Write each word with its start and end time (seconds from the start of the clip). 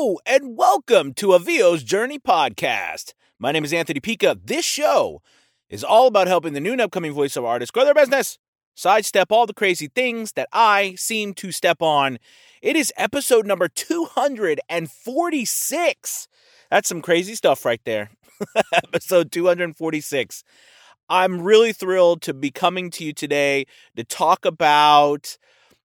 And 0.00 0.56
welcome 0.56 1.12
to 1.14 1.32
A 1.34 1.38
VO's 1.38 1.82
Journey 1.82 2.18
podcast. 2.18 3.12
My 3.38 3.52
name 3.52 3.64
is 3.64 3.74
Anthony 3.74 4.00
Pica. 4.00 4.34
This 4.42 4.64
show 4.64 5.20
is 5.68 5.84
all 5.84 6.06
about 6.06 6.26
helping 6.26 6.54
the 6.54 6.60
new 6.60 6.72
and 6.72 6.80
upcoming 6.80 7.12
voiceover 7.12 7.46
artists 7.46 7.70
grow 7.70 7.84
their 7.84 7.92
business, 7.92 8.38
sidestep 8.74 9.30
all 9.30 9.44
the 9.44 9.52
crazy 9.52 9.88
things 9.88 10.32
that 10.32 10.48
I 10.54 10.94
seem 10.94 11.34
to 11.34 11.52
step 11.52 11.82
on. 11.82 12.18
It 12.62 12.76
is 12.76 12.94
episode 12.96 13.46
number 13.46 13.68
246. 13.68 16.28
That's 16.70 16.88
some 16.88 17.02
crazy 17.02 17.34
stuff 17.34 17.66
right 17.66 17.82
there. 17.84 18.10
episode 18.72 19.30
246. 19.30 20.44
I'm 21.10 21.42
really 21.42 21.74
thrilled 21.74 22.22
to 22.22 22.32
be 22.32 22.50
coming 22.50 22.88
to 22.92 23.04
you 23.04 23.12
today 23.12 23.66
to 23.96 24.04
talk 24.04 24.46
about 24.46 25.36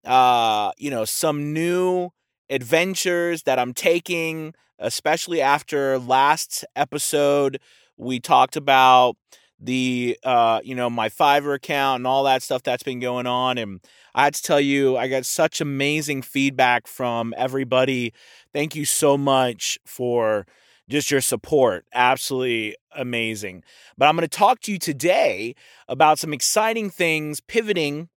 uh, 0.04 0.72
you 0.78 0.90
know, 0.90 1.04
some 1.04 1.52
new 1.52 2.10
adventures 2.50 3.44
that 3.44 3.58
I'm 3.58 3.72
taking, 3.72 4.54
especially 4.78 5.40
after 5.40 5.98
last 5.98 6.64
episode. 6.76 7.60
We 7.96 8.20
talked 8.20 8.56
about 8.56 9.16
the 9.62 10.18
uh 10.24 10.60
you 10.64 10.74
know 10.74 10.88
my 10.88 11.08
fiverr 11.08 11.54
account 11.54 12.00
and 12.00 12.06
all 12.06 12.24
that 12.24 12.42
stuff 12.42 12.62
that's 12.62 12.82
been 12.82 12.98
going 12.98 13.26
on 13.26 13.58
and 13.58 13.80
i 14.14 14.24
had 14.24 14.32
to 14.32 14.42
tell 14.42 14.58
you 14.58 14.96
i 14.96 15.06
got 15.06 15.26
such 15.26 15.60
amazing 15.60 16.22
feedback 16.22 16.86
from 16.86 17.34
everybody 17.36 18.12
thank 18.54 18.74
you 18.74 18.86
so 18.86 19.18
much 19.18 19.78
for 19.84 20.46
just 20.88 21.10
your 21.10 21.20
support 21.20 21.84
absolutely 21.92 22.74
amazing 22.96 23.62
but 23.98 24.08
i'm 24.08 24.16
going 24.16 24.26
to 24.26 24.38
talk 24.38 24.60
to 24.60 24.72
you 24.72 24.78
today 24.78 25.54
about 25.88 26.18
some 26.18 26.32
exciting 26.32 26.88
things 26.88 27.40
pivoting 27.40 28.08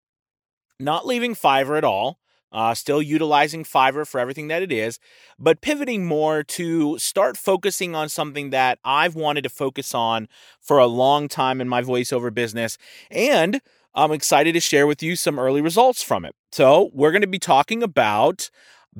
not 0.79 1.05
leaving 1.05 1.35
fiverr 1.35 1.77
at 1.77 1.84
all 1.84 2.20
uh, 2.53 2.73
still 2.73 3.02
utilizing 3.02 3.63
Fiverr 3.63 4.07
for 4.07 4.20
everything 4.20 4.48
that 4.48 4.62
it 4.62 4.71
is, 4.71 4.99
but 5.39 5.62
pivoting 5.62 6.05
more 6.05 6.43
to 6.43 6.98
start 6.99 7.35
focusing 7.35 7.95
on 7.95 8.07
something 8.07 8.52
that 8.52 8.79
I've 8.85 9.15
wanted 9.15 9.41
to 9.43 9.49
focus 9.49 9.93
on 9.93 10.27
for 10.62 10.77
a 10.77 10.85
long 10.85 11.27
time 11.27 11.59
in 11.59 11.68
my 11.68 11.81
voiceover 11.81 12.34
business. 12.34 12.77
And 13.09 13.59
I'm 13.96 14.12
excited 14.12 14.54
to 14.54 14.59
share 14.59 14.87
with 14.87 15.01
you 15.04 15.15
some 15.15 15.40
early 15.40 15.62
results 15.62 16.04
from 16.04 16.26
it. 16.26 16.35
So, 16.51 16.91
we're 16.93 17.12
going 17.12 17.21
to 17.21 17.27
be 17.27 17.40
talking 17.40 17.81
about 17.81 18.49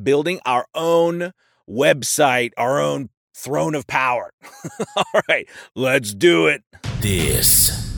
building 0.02 0.40
our 0.46 0.66
own 0.74 1.34
website, 1.70 2.52
our 2.58 2.80
own 2.80 3.10
throne 3.36 3.76
of 3.76 3.88
power. 3.88 4.34
All 4.96 5.22
right, 5.30 5.48
let's 5.76 6.14
do 6.14 6.48
it. 6.48 6.64
This 7.02 7.94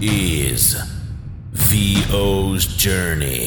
is 0.00 0.76
VO's 1.52 2.66
Journey. 2.66 3.46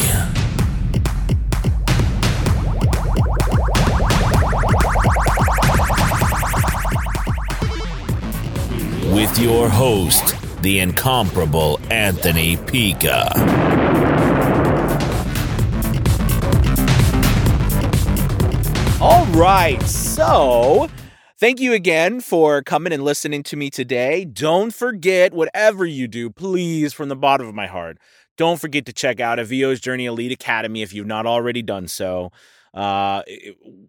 With 9.17 9.39
your 9.39 9.67
host, 9.67 10.35
the 10.61 10.77
incomparable 10.77 11.79
Anthony 11.89 12.55
Pica. 12.55 13.31
All 19.01 19.25
right, 19.31 19.81
so 19.81 20.87
thank 21.39 21.59
you 21.59 21.73
again 21.73 22.21
for 22.21 22.61
coming 22.61 22.93
and 22.93 23.03
listening 23.03 23.41
to 23.41 23.55
me 23.57 23.71
today. 23.71 24.23
Don't 24.23 24.71
forget, 24.71 25.33
whatever 25.33 25.83
you 25.83 26.07
do, 26.07 26.29
please, 26.29 26.93
from 26.93 27.09
the 27.09 27.15
bottom 27.15 27.47
of 27.47 27.55
my 27.55 27.65
heart, 27.65 27.97
don't 28.37 28.61
forget 28.61 28.85
to 28.85 28.93
check 28.93 29.19
out 29.19 29.39
A 29.39 29.45
VO's 29.45 29.79
Journey 29.79 30.05
Elite 30.05 30.31
Academy 30.31 30.83
if 30.83 30.93
you've 30.93 31.07
not 31.07 31.25
already 31.25 31.63
done 31.63 31.87
so. 31.87 32.31
Uh, 32.77 33.23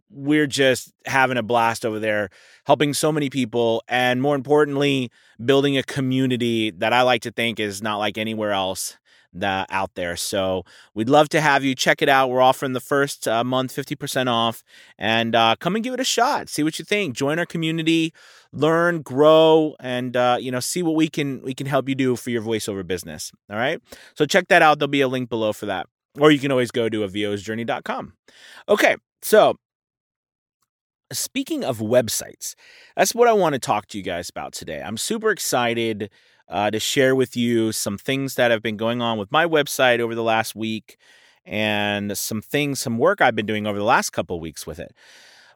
we're 0.08 0.46
just 0.46 0.94
having 1.04 1.36
a 1.36 1.42
blast 1.42 1.84
over 1.84 1.98
there, 1.98 2.30
helping 2.64 2.94
so 2.94 3.12
many 3.12 3.28
people, 3.28 3.84
and 3.86 4.22
more 4.22 4.34
importantly, 4.34 5.10
building 5.44 5.76
a 5.76 5.82
community 5.82 6.70
that 6.70 6.94
I 6.94 7.02
like 7.02 7.20
to 7.22 7.30
think 7.30 7.60
is 7.60 7.82
not 7.82 7.98
like 7.98 8.16
anywhere 8.16 8.52
else 8.52 8.96
that 9.34 9.66
out 9.68 9.94
there. 9.94 10.16
So 10.16 10.64
we'd 10.94 11.10
love 11.10 11.28
to 11.30 11.42
have 11.42 11.64
you 11.64 11.74
check 11.74 12.00
it 12.00 12.08
out. 12.08 12.30
We're 12.30 12.40
offering 12.40 12.72
the 12.72 12.80
first 12.80 13.28
uh, 13.28 13.44
month 13.44 13.76
50% 13.76 14.26
off 14.26 14.64
and 14.98 15.34
uh, 15.34 15.56
come 15.60 15.74
and 15.74 15.84
give 15.84 15.92
it 15.92 16.00
a 16.00 16.04
shot. 16.04 16.48
See 16.48 16.62
what 16.62 16.78
you 16.78 16.84
think. 16.86 17.14
Join 17.14 17.38
our 17.38 17.44
community, 17.44 18.14
learn, 18.54 19.02
grow, 19.02 19.76
and 19.80 20.16
uh, 20.16 20.38
you 20.40 20.50
know, 20.50 20.60
see 20.60 20.82
what 20.82 20.94
we 20.94 21.08
can 21.08 21.42
we 21.42 21.52
can 21.52 21.66
help 21.66 21.90
you 21.90 21.94
do 21.94 22.16
for 22.16 22.30
your 22.30 22.40
voiceover 22.40 22.86
business. 22.86 23.32
All 23.50 23.58
right. 23.58 23.82
So 24.14 24.24
check 24.24 24.48
that 24.48 24.62
out. 24.62 24.78
There'll 24.78 24.88
be 24.88 25.02
a 25.02 25.08
link 25.08 25.28
below 25.28 25.52
for 25.52 25.66
that. 25.66 25.86
Or 26.18 26.30
you 26.30 26.38
can 26.38 26.50
always 26.50 26.70
go 26.70 26.88
to 26.88 27.00
avosjourney.com. 27.00 28.12
Okay, 28.68 28.96
so 29.22 29.56
speaking 31.12 31.64
of 31.64 31.78
websites, 31.78 32.54
that's 32.96 33.14
what 33.14 33.28
I 33.28 33.32
want 33.32 33.54
to 33.54 33.58
talk 33.58 33.86
to 33.88 33.98
you 33.98 34.04
guys 34.04 34.28
about 34.28 34.52
today. 34.52 34.82
I'm 34.84 34.96
super 34.96 35.30
excited 35.30 36.10
uh, 36.48 36.70
to 36.70 36.80
share 36.80 37.14
with 37.14 37.36
you 37.36 37.72
some 37.72 37.98
things 37.98 38.34
that 38.34 38.50
have 38.50 38.62
been 38.62 38.76
going 38.76 39.02
on 39.02 39.18
with 39.18 39.30
my 39.30 39.46
website 39.46 40.00
over 40.00 40.14
the 40.14 40.22
last 40.22 40.54
week 40.56 40.96
and 41.44 42.16
some 42.16 42.42
things, 42.42 42.80
some 42.80 42.98
work 42.98 43.20
I've 43.20 43.34
been 43.36 43.46
doing 43.46 43.66
over 43.66 43.78
the 43.78 43.84
last 43.84 44.10
couple 44.10 44.38
weeks 44.40 44.66
with 44.66 44.78
it. 44.78 44.94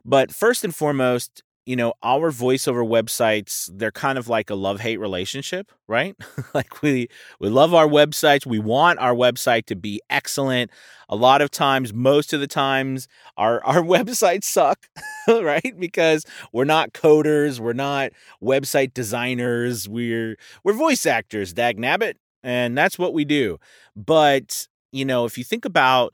But 0.05 0.33
first 0.33 0.63
and 0.63 0.75
foremost, 0.75 1.43
you 1.65 1.75
know, 1.75 1.93
our 2.03 2.31
voiceover 2.31 2.85
websites, 2.85 3.69
they're 3.73 3.91
kind 3.91 4.17
of 4.17 4.27
like 4.27 4.49
a 4.49 4.55
love-hate 4.55 4.97
relationship, 4.99 5.71
right? 5.87 6.15
like 6.53 6.81
we 6.81 7.07
we 7.39 7.49
love 7.49 7.73
our 7.73 7.87
websites, 7.87 8.45
we 8.45 8.59
want 8.59 8.99
our 8.99 9.13
website 9.13 9.65
to 9.67 9.75
be 9.75 10.01
excellent. 10.09 10.71
A 11.09 11.15
lot 11.15 11.41
of 11.41 11.51
times, 11.51 11.93
most 11.93 12.33
of 12.33 12.39
the 12.39 12.47
times 12.47 13.07
our 13.37 13.63
our 13.65 13.81
websites 13.81 14.43
suck, 14.45 14.87
right? 15.27 15.73
Because 15.79 16.25
we're 16.51 16.65
not 16.65 16.93
coders, 16.93 17.59
we're 17.59 17.73
not 17.73 18.11
website 18.41 18.93
designers, 18.93 19.87
we're 19.87 20.37
we're 20.63 20.73
voice 20.73 21.05
actors, 21.05 21.53
dag 21.53 21.77
nabbit, 21.77 22.15
and 22.43 22.77
that's 22.77 22.99
what 22.99 23.13
we 23.13 23.25
do. 23.25 23.57
But, 23.95 24.67
you 24.91 25.05
know, 25.05 25.25
if 25.25 25.37
you 25.37 25.43
think 25.43 25.65
about 25.65 26.13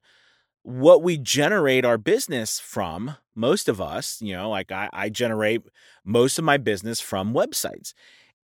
what 0.70 1.02
we 1.02 1.18
generate 1.18 1.84
our 1.84 1.98
business 1.98 2.60
from, 2.60 3.16
most 3.34 3.68
of 3.68 3.82
us, 3.82 4.22
you 4.22 4.34
know, 4.36 4.52
like 4.52 4.72
I, 4.72 4.88
I 4.94 5.10
generate 5.10 5.64
most 6.06 6.38
of 6.38 6.46
my 6.46 6.58
business 6.58 7.02
from 7.02 7.34
websites. 7.34 7.94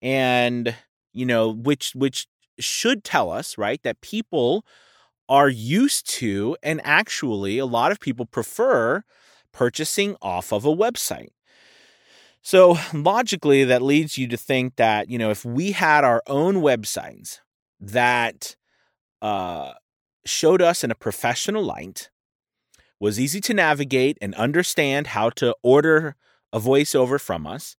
And, 0.01 0.75
you 1.13 1.25
know, 1.25 1.49
which 1.49 1.93
which 1.93 2.27
should 2.59 3.03
tell 3.03 3.29
us, 3.29 3.57
right, 3.57 3.81
that 3.83 4.01
people 4.01 4.65
are 5.29 5.49
used 5.49 6.09
to 6.09 6.57
and 6.63 6.81
actually 6.83 7.59
a 7.59 7.65
lot 7.65 7.91
of 7.91 7.99
people 7.99 8.25
prefer 8.25 9.03
purchasing 9.51 10.15
off 10.21 10.51
of 10.51 10.65
a 10.65 10.75
website. 10.75 11.29
So 12.41 12.77
logically, 12.93 13.63
that 13.65 13.81
leads 13.81 14.17
you 14.17 14.27
to 14.27 14.37
think 14.37 14.75
that, 14.77 15.09
you 15.09 15.17
know, 15.17 15.29
if 15.29 15.45
we 15.45 15.73
had 15.73 16.03
our 16.03 16.23
own 16.27 16.55
websites 16.55 17.39
that 17.79 18.55
uh, 19.21 19.73
showed 20.25 20.61
us 20.61 20.83
in 20.83 20.91
a 20.91 20.95
professional 20.95 21.63
light, 21.63 22.09
was 22.99 23.19
easy 23.19 23.41
to 23.41 23.53
navigate 23.53 24.17
and 24.21 24.33
understand 24.35 25.07
how 25.07 25.29
to 25.31 25.55
order 25.61 26.15
a 26.53 26.59
voiceover 26.59 27.19
from 27.19 27.45
us, 27.45 27.75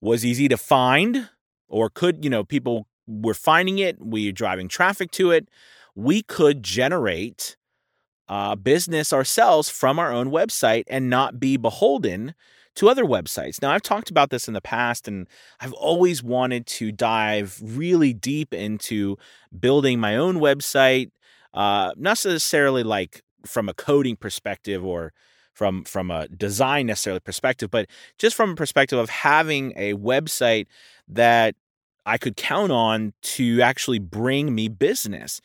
was 0.00 0.24
easy 0.24 0.48
to 0.48 0.56
find, 0.56 1.28
or 1.68 1.90
could, 1.90 2.24
you 2.24 2.30
know, 2.30 2.44
people 2.44 2.86
were 3.06 3.34
finding 3.34 3.78
it, 3.78 3.96
we 4.00 4.28
are 4.28 4.32
driving 4.32 4.68
traffic 4.68 5.10
to 5.12 5.30
it. 5.30 5.48
We 5.94 6.22
could 6.22 6.62
generate 6.62 7.56
uh, 8.28 8.54
business 8.54 9.12
ourselves 9.12 9.68
from 9.68 9.98
our 9.98 10.12
own 10.12 10.30
website 10.30 10.84
and 10.88 11.10
not 11.10 11.40
be 11.40 11.56
beholden 11.56 12.34
to 12.76 12.88
other 12.88 13.04
websites. 13.04 13.60
Now, 13.60 13.72
I've 13.72 13.82
talked 13.82 14.10
about 14.10 14.30
this 14.30 14.46
in 14.46 14.54
the 14.54 14.60
past, 14.60 15.08
and 15.08 15.26
I've 15.58 15.72
always 15.72 16.22
wanted 16.22 16.66
to 16.66 16.92
dive 16.92 17.60
really 17.60 18.12
deep 18.12 18.54
into 18.54 19.16
building 19.58 19.98
my 19.98 20.14
own 20.14 20.36
website, 20.36 21.10
uh, 21.54 21.92
not 21.96 22.24
necessarily 22.24 22.84
like 22.84 23.22
from 23.46 23.68
a 23.68 23.74
coding 23.74 24.16
perspective 24.16 24.84
or 24.84 25.12
from 25.52 25.82
from 25.84 26.10
a 26.10 26.28
design 26.28 26.86
necessarily 26.86 27.20
perspective, 27.20 27.70
but 27.70 27.88
just 28.18 28.36
from 28.36 28.50
a 28.50 28.54
perspective 28.54 28.98
of 28.98 29.10
having 29.10 29.72
a 29.76 29.94
website 29.94 30.66
that 31.08 31.56
I 32.06 32.16
could 32.16 32.36
count 32.36 32.72
on 32.72 33.12
to 33.22 33.60
actually 33.60 33.98
bring 33.98 34.54
me 34.54 34.68
business. 34.68 35.40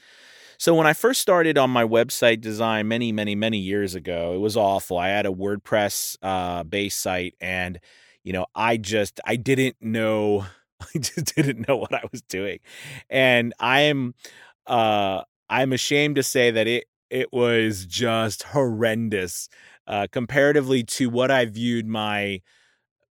So 0.58 0.76
when 0.76 0.88
I 0.88 0.94
first 0.94 1.20
started 1.20 1.58
on 1.58 1.70
my 1.72 1.84
website 1.84 2.40
design 2.40 2.88
many, 2.88 3.12
many, 3.12 3.36
many 3.36 3.58
years 3.58 3.96
ago, 3.96 4.34
it 4.34 4.38
was 4.38 4.56
awful. 4.56 4.98
I 4.98 5.10
had 5.10 5.26
a 5.26 5.30
WordPress 5.30 6.18
uh, 6.22 6.64
base 6.64 6.96
site, 6.96 7.36
and 7.42 7.80
you 8.24 8.32
know, 8.32 8.46
I 8.56 8.78
just 8.78 9.20
I 9.26 9.36
didn't 9.36 9.78
know, 9.82 10.46
I 10.80 11.00
just 11.00 11.36
didn't 11.36 11.68
know 11.68 11.76
what 11.76 11.94
I 11.94 12.04
was 12.12 12.22
doing, 12.22 12.60
and 13.10 13.54
I 13.60 13.82
am, 13.82 14.14
uh, 14.68 15.24
I'm 15.50 15.74
ashamed 15.74 16.16
to 16.16 16.24
say 16.24 16.52
that 16.52 16.68
it 16.68 16.86
it 17.14 17.32
was 17.32 17.86
just 17.86 18.42
horrendous 18.42 19.48
uh, 19.86 20.08
comparatively 20.12 20.84
to 20.84 21.10
what 21.10 21.30
I 21.30 21.46
viewed 21.46 21.86
my 21.86 22.42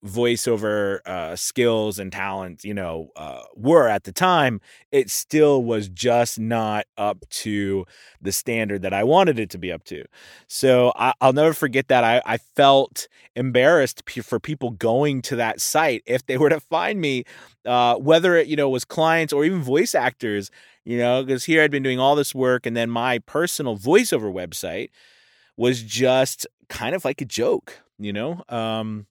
voiceover 0.03 0.99
uh, 1.05 1.35
skills 1.35 1.99
and 1.99 2.11
talents, 2.11 2.65
you 2.65 2.73
know, 2.73 3.09
uh, 3.15 3.43
were 3.55 3.87
at 3.87 4.03
the 4.03 4.11
time, 4.11 4.59
it 4.91 5.11
still 5.11 5.63
was 5.63 5.87
just 5.89 6.39
not 6.39 6.87
up 6.97 7.23
to 7.29 7.85
the 8.19 8.31
standard 8.31 8.81
that 8.81 8.93
I 8.93 9.03
wanted 9.03 9.37
it 9.37 9.51
to 9.51 9.59
be 9.59 9.71
up 9.71 9.83
to. 9.85 10.03
So 10.47 10.91
I, 10.95 11.13
will 11.21 11.33
never 11.33 11.53
forget 11.53 11.87
that. 11.89 12.03
I, 12.03 12.21
I 12.25 12.37
felt 12.37 13.07
embarrassed 13.35 14.05
p- 14.05 14.21
for 14.21 14.39
people 14.39 14.71
going 14.71 15.21
to 15.23 15.35
that 15.35 15.61
site 15.61 16.01
if 16.07 16.25
they 16.25 16.37
were 16.37 16.49
to 16.49 16.59
find 16.59 16.99
me, 16.99 17.25
uh, 17.65 17.95
whether 17.97 18.35
it, 18.35 18.47
you 18.47 18.55
know, 18.55 18.69
was 18.69 18.85
clients 18.85 19.31
or 19.31 19.45
even 19.45 19.61
voice 19.61 19.93
actors, 19.93 20.49
you 20.83 20.97
know, 20.97 21.23
because 21.23 21.45
here 21.45 21.61
I'd 21.61 21.71
been 21.71 21.83
doing 21.83 21.99
all 21.99 22.15
this 22.15 22.33
work 22.33 22.65
and 22.65 22.75
then 22.75 22.89
my 22.89 23.19
personal 23.19 23.77
voiceover 23.77 24.33
website 24.33 24.89
was 25.57 25.81
just 25.83 26.47
kind 26.69 26.95
of 26.95 27.05
like 27.05 27.21
a 27.21 27.25
joke, 27.25 27.81
you 27.99 28.13
know? 28.13 28.43
Um, 28.49 29.05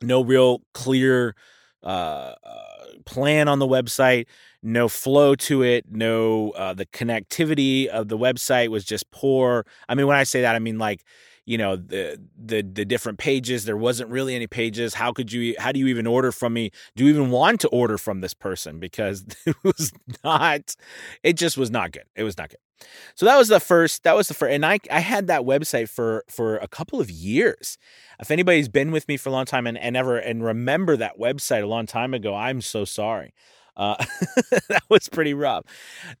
no 0.00 0.22
real 0.22 0.62
clear 0.74 1.34
uh, 1.82 2.34
uh, 2.44 2.64
plan 3.04 3.48
on 3.48 3.58
the 3.58 3.66
website, 3.66 4.26
no 4.62 4.88
flow 4.88 5.34
to 5.34 5.62
it, 5.62 5.84
no 5.90 6.50
uh, 6.50 6.72
the 6.74 6.86
connectivity 6.86 7.86
of 7.86 8.08
the 8.08 8.18
website 8.18 8.68
was 8.68 8.84
just 8.84 9.10
poor. 9.10 9.66
I 9.88 9.94
mean, 9.94 10.06
when 10.06 10.16
I 10.16 10.24
say 10.24 10.42
that, 10.42 10.54
I 10.54 10.58
mean 10.58 10.78
like 10.78 11.04
you 11.44 11.58
know 11.58 11.76
the 11.76 12.20
the 12.36 12.62
the 12.62 12.84
different 12.84 13.18
pages. 13.18 13.64
There 13.64 13.76
wasn't 13.76 14.10
really 14.10 14.34
any 14.34 14.46
pages. 14.46 14.94
How 14.94 15.12
could 15.12 15.32
you 15.32 15.54
how 15.58 15.72
do 15.72 15.80
you 15.80 15.88
even 15.88 16.06
order 16.06 16.32
from 16.32 16.52
me? 16.52 16.70
Do 16.96 17.04
you 17.04 17.10
even 17.10 17.30
want 17.30 17.60
to 17.62 17.68
order 17.68 17.98
from 17.98 18.20
this 18.20 18.34
person? 18.34 18.78
Because 18.78 19.24
it 19.46 19.56
was 19.64 19.92
not 20.24 20.76
it 21.22 21.34
just 21.34 21.56
was 21.56 21.70
not 21.70 21.92
good. 21.92 22.04
It 22.14 22.22
was 22.22 22.38
not 22.38 22.50
good. 22.50 22.58
So 23.14 23.26
that 23.26 23.36
was 23.36 23.48
the 23.48 23.60
first 23.60 24.04
that 24.04 24.16
was 24.16 24.28
the 24.28 24.34
first 24.34 24.52
and 24.52 24.66
i 24.66 24.78
i 24.90 25.00
had 25.00 25.28
that 25.28 25.42
website 25.42 25.88
for 25.88 26.24
for 26.28 26.56
a 26.58 26.68
couple 26.68 27.00
of 27.00 27.10
years. 27.10 27.78
If 28.20 28.30
anybody's 28.30 28.68
been 28.68 28.92
with 28.92 29.08
me 29.08 29.16
for 29.16 29.28
a 29.28 29.32
long 29.32 29.44
time 29.44 29.66
and, 29.66 29.78
and 29.78 29.96
ever 29.96 30.18
and 30.18 30.44
remember 30.44 30.96
that 30.96 31.18
website 31.18 31.62
a 31.62 31.66
long 31.66 31.86
time 31.86 32.14
ago 32.14 32.34
i'm 32.34 32.60
so 32.60 32.84
sorry. 32.84 33.34
Uh, 33.74 33.96
that 34.68 34.82
was 34.90 35.08
pretty 35.08 35.32
rough. 35.32 35.64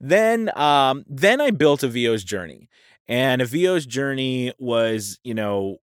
Then 0.00 0.50
um 0.56 1.04
then 1.08 1.40
i 1.40 1.50
built 1.50 1.82
a 1.82 1.88
vo's 1.88 2.24
journey 2.24 2.68
and 3.08 3.42
A 3.42 3.46
VO's 3.46 3.86
journey 3.86 4.52
was 4.58 5.18
you 5.24 5.34
know 5.34 5.78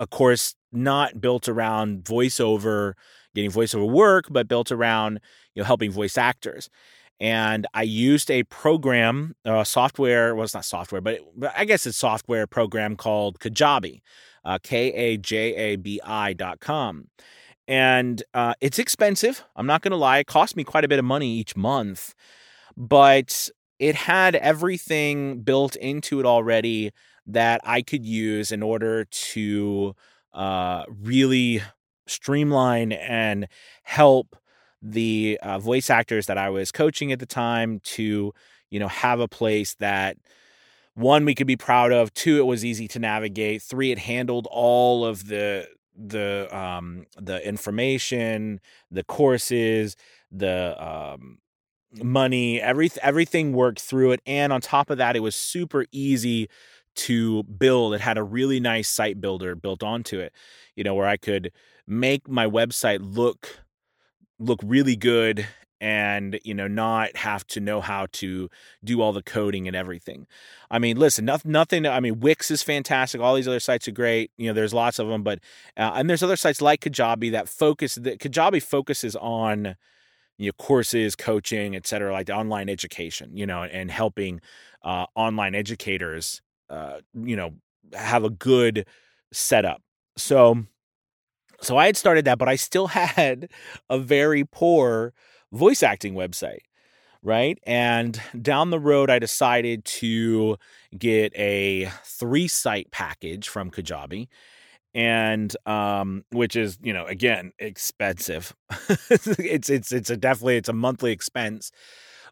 of 0.00 0.10
course 0.10 0.54
not 0.72 1.20
built 1.20 1.48
around 1.48 2.04
voiceover 2.04 2.94
getting 3.34 3.50
voiceover 3.50 3.88
work 3.88 4.26
but 4.30 4.48
built 4.48 4.70
around 4.70 5.20
you 5.54 5.62
know 5.62 5.66
helping 5.66 5.90
voice 5.90 6.18
actors 6.18 6.68
and 7.20 7.66
I 7.74 7.82
used 7.82 8.30
a 8.30 8.44
program, 8.44 9.34
uh, 9.44 9.64
software. 9.64 10.34
Well, 10.34 10.44
it's 10.44 10.54
not 10.54 10.64
software, 10.64 11.00
but, 11.00 11.14
it, 11.14 11.22
but 11.36 11.52
I 11.56 11.64
guess 11.64 11.86
it's 11.86 11.96
software 11.98 12.46
program 12.46 12.96
called 12.96 13.40
Kajabi, 13.40 14.00
uh, 14.44 14.58
K 14.62 14.92
A 14.92 15.16
J 15.16 15.54
A 15.54 15.76
B 15.76 16.00
I 16.04 16.32
dot 16.32 16.60
com, 16.60 17.08
and 17.66 18.22
uh, 18.34 18.54
it's 18.60 18.78
expensive. 18.78 19.44
I'm 19.56 19.66
not 19.66 19.82
going 19.82 19.90
to 19.92 19.96
lie; 19.96 20.18
it 20.18 20.26
cost 20.26 20.56
me 20.56 20.64
quite 20.64 20.84
a 20.84 20.88
bit 20.88 20.98
of 20.98 21.04
money 21.04 21.32
each 21.32 21.56
month, 21.56 22.14
but 22.76 23.50
it 23.78 23.94
had 23.94 24.34
everything 24.36 25.40
built 25.42 25.76
into 25.76 26.20
it 26.20 26.26
already 26.26 26.92
that 27.26 27.60
I 27.64 27.82
could 27.82 28.04
use 28.04 28.50
in 28.52 28.62
order 28.62 29.04
to 29.04 29.94
uh, 30.32 30.84
really 30.88 31.62
streamline 32.06 32.92
and 32.92 33.48
help 33.82 34.36
the 34.80 35.38
uh, 35.42 35.58
voice 35.58 35.90
actors 35.90 36.26
that 36.26 36.38
I 36.38 36.50
was 36.50 36.72
coaching 36.72 37.12
at 37.12 37.18
the 37.18 37.26
time 37.26 37.80
to, 37.84 38.32
you 38.70 38.80
know, 38.80 38.88
have 38.88 39.20
a 39.20 39.28
place 39.28 39.74
that 39.80 40.16
one 40.94 41.24
we 41.24 41.34
could 41.34 41.46
be 41.46 41.56
proud 41.56 41.92
of, 41.92 42.12
two 42.14 42.38
it 42.38 42.46
was 42.46 42.64
easy 42.64 42.88
to 42.88 42.98
navigate, 42.98 43.62
three 43.62 43.92
it 43.92 43.98
handled 43.98 44.48
all 44.50 45.04
of 45.04 45.28
the 45.28 45.68
the 45.96 46.48
um 46.56 47.06
the 47.20 47.46
information, 47.46 48.60
the 48.90 49.04
courses, 49.04 49.96
the 50.30 50.76
um 50.82 51.38
money, 52.02 52.60
every 52.60 52.90
everything 53.02 53.52
worked 53.52 53.80
through 53.80 54.12
it 54.12 54.20
and 54.26 54.52
on 54.52 54.60
top 54.60 54.90
of 54.90 54.98
that 54.98 55.16
it 55.16 55.20
was 55.20 55.34
super 55.34 55.86
easy 55.92 56.48
to 56.96 57.44
build. 57.44 57.94
It 57.94 58.00
had 58.00 58.18
a 58.18 58.22
really 58.22 58.60
nice 58.60 58.88
site 58.88 59.20
builder 59.20 59.54
built 59.54 59.82
onto 59.82 60.18
it, 60.18 60.32
you 60.74 60.84
know, 60.84 60.94
where 60.94 61.06
I 61.06 61.16
could 61.16 61.52
make 61.86 62.28
my 62.28 62.46
website 62.46 62.98
look 63.00 63.60
look 64.38 64.60
really 64.62 64.96
good 64.96 65.46
and 65.80 66.40
you 66.44 66.54
know 66.54 66.66
not 66.66 67.16
have 67.16 67.46
to 67.46 67.60
know 67.60 67.80
how 67.80 68.06
to 68.10 68.48
do 68.82 69.00
all 69.00 69.12
the 69.12 69.22
coding 69.22 69.68
and 69.68 69.76
everything 69.76 70.26
i 70.70 70.78
mean 70.78 70.96
listen 70.96 71.24
nothing, 71.24 71.52
nothing 71.52 71.86
i 71.86 72.00
mean 72.00 72.18
wix 72.18 72.50
is 72.50 72.62
fantastic 72.62 73.20
all 73.20 73.34
these 73.34 73.46
other 73.46 73.60
sites 73.60 73.86
are 73.86 73.92
great 73.92 74.30
you 74.36 74.48
know 74.48 74.52
there's 74.52 74.74
lots 74.74 74.98
of 74.98 75.08
them 75.08 75.22
but 75.22 75.38
uh, 75.76 75.92
and 75.94 76.10
there's 76.10 76.22
other 76.22 76.36
sites 76.36 76.60
like 76.60 76.80
kajabi 76.80 77.30
that 77.30 77.48
focus 77.48 77.94
that 77.96 78.18
kajabi 78.18 78.62
focuses 78.62 79.14
on 79.16 79.76
you 80.38 80.48
know 80.48 80.52
courses 80.58 81.14
coaching 81.16 81.76
et 81.76 81.86
cetera 81.86 82.12
like 82.12 82.26
the 82.26 82.34
online 82.34 82.68
education 82.68 83.36
you 83.36 83.46
know 83.46 83.62
and 83.64 83.90
helping 83.90 84.40
uh, 84.84 85.06
online 85.14 85.54
educators 85.54 86.40
uh, 86.70 87.00
you 87.14 87.36
know 87.36 87.52
have 87.92 88.24
a 88.24 88.30
good 88.30 88.86
setup 89.32 89.82
so 90.16 90.64
so 91.60 91.76
I 91.76 91.86
had 91.86 91.96
started 91.96 92.24
that, 92.26 92.38
but 92.38 92.48
I 92.48 92.56
still 92.56 92.86
had 92.88 93.50
a 93.88 93.98
very 93.98 94.44
poor 94.44 95.12
voice 95.52 95.82
acting 95.82 96.14
website. 96.14 96.60
Right. 97.20 97.58
And 97.66 98.20
down 98.40 98.70
the 98.70 98.78
road, 98.78 99.10
I 99.10 99.18
decided 99.18 99.84
to 99.84 100.56
get 100.96 101.36
a 101.36 101.90
three 102.04 102.46
site 102.46 102.92
package 102.92 103.48
from 103.48 103.72
Kajabi 103.72 104.28
and 104.94 105.54
um 105.66 106.24
which 106.32 106.56
is 106.56 106.78
you 106.82 106.92
know 106.92 107.06
again 107.06 107.52
expensive. 107.58 108.54
It's 109.10 109.70
it's 109.70 109.92
it's 109.92 110.10
a 110.10 110.16
definitely 110.16 110.56
it's 110.56 110.68
a 110.68 110.72
monthly 110.74 111.12
expense 111.12 111.70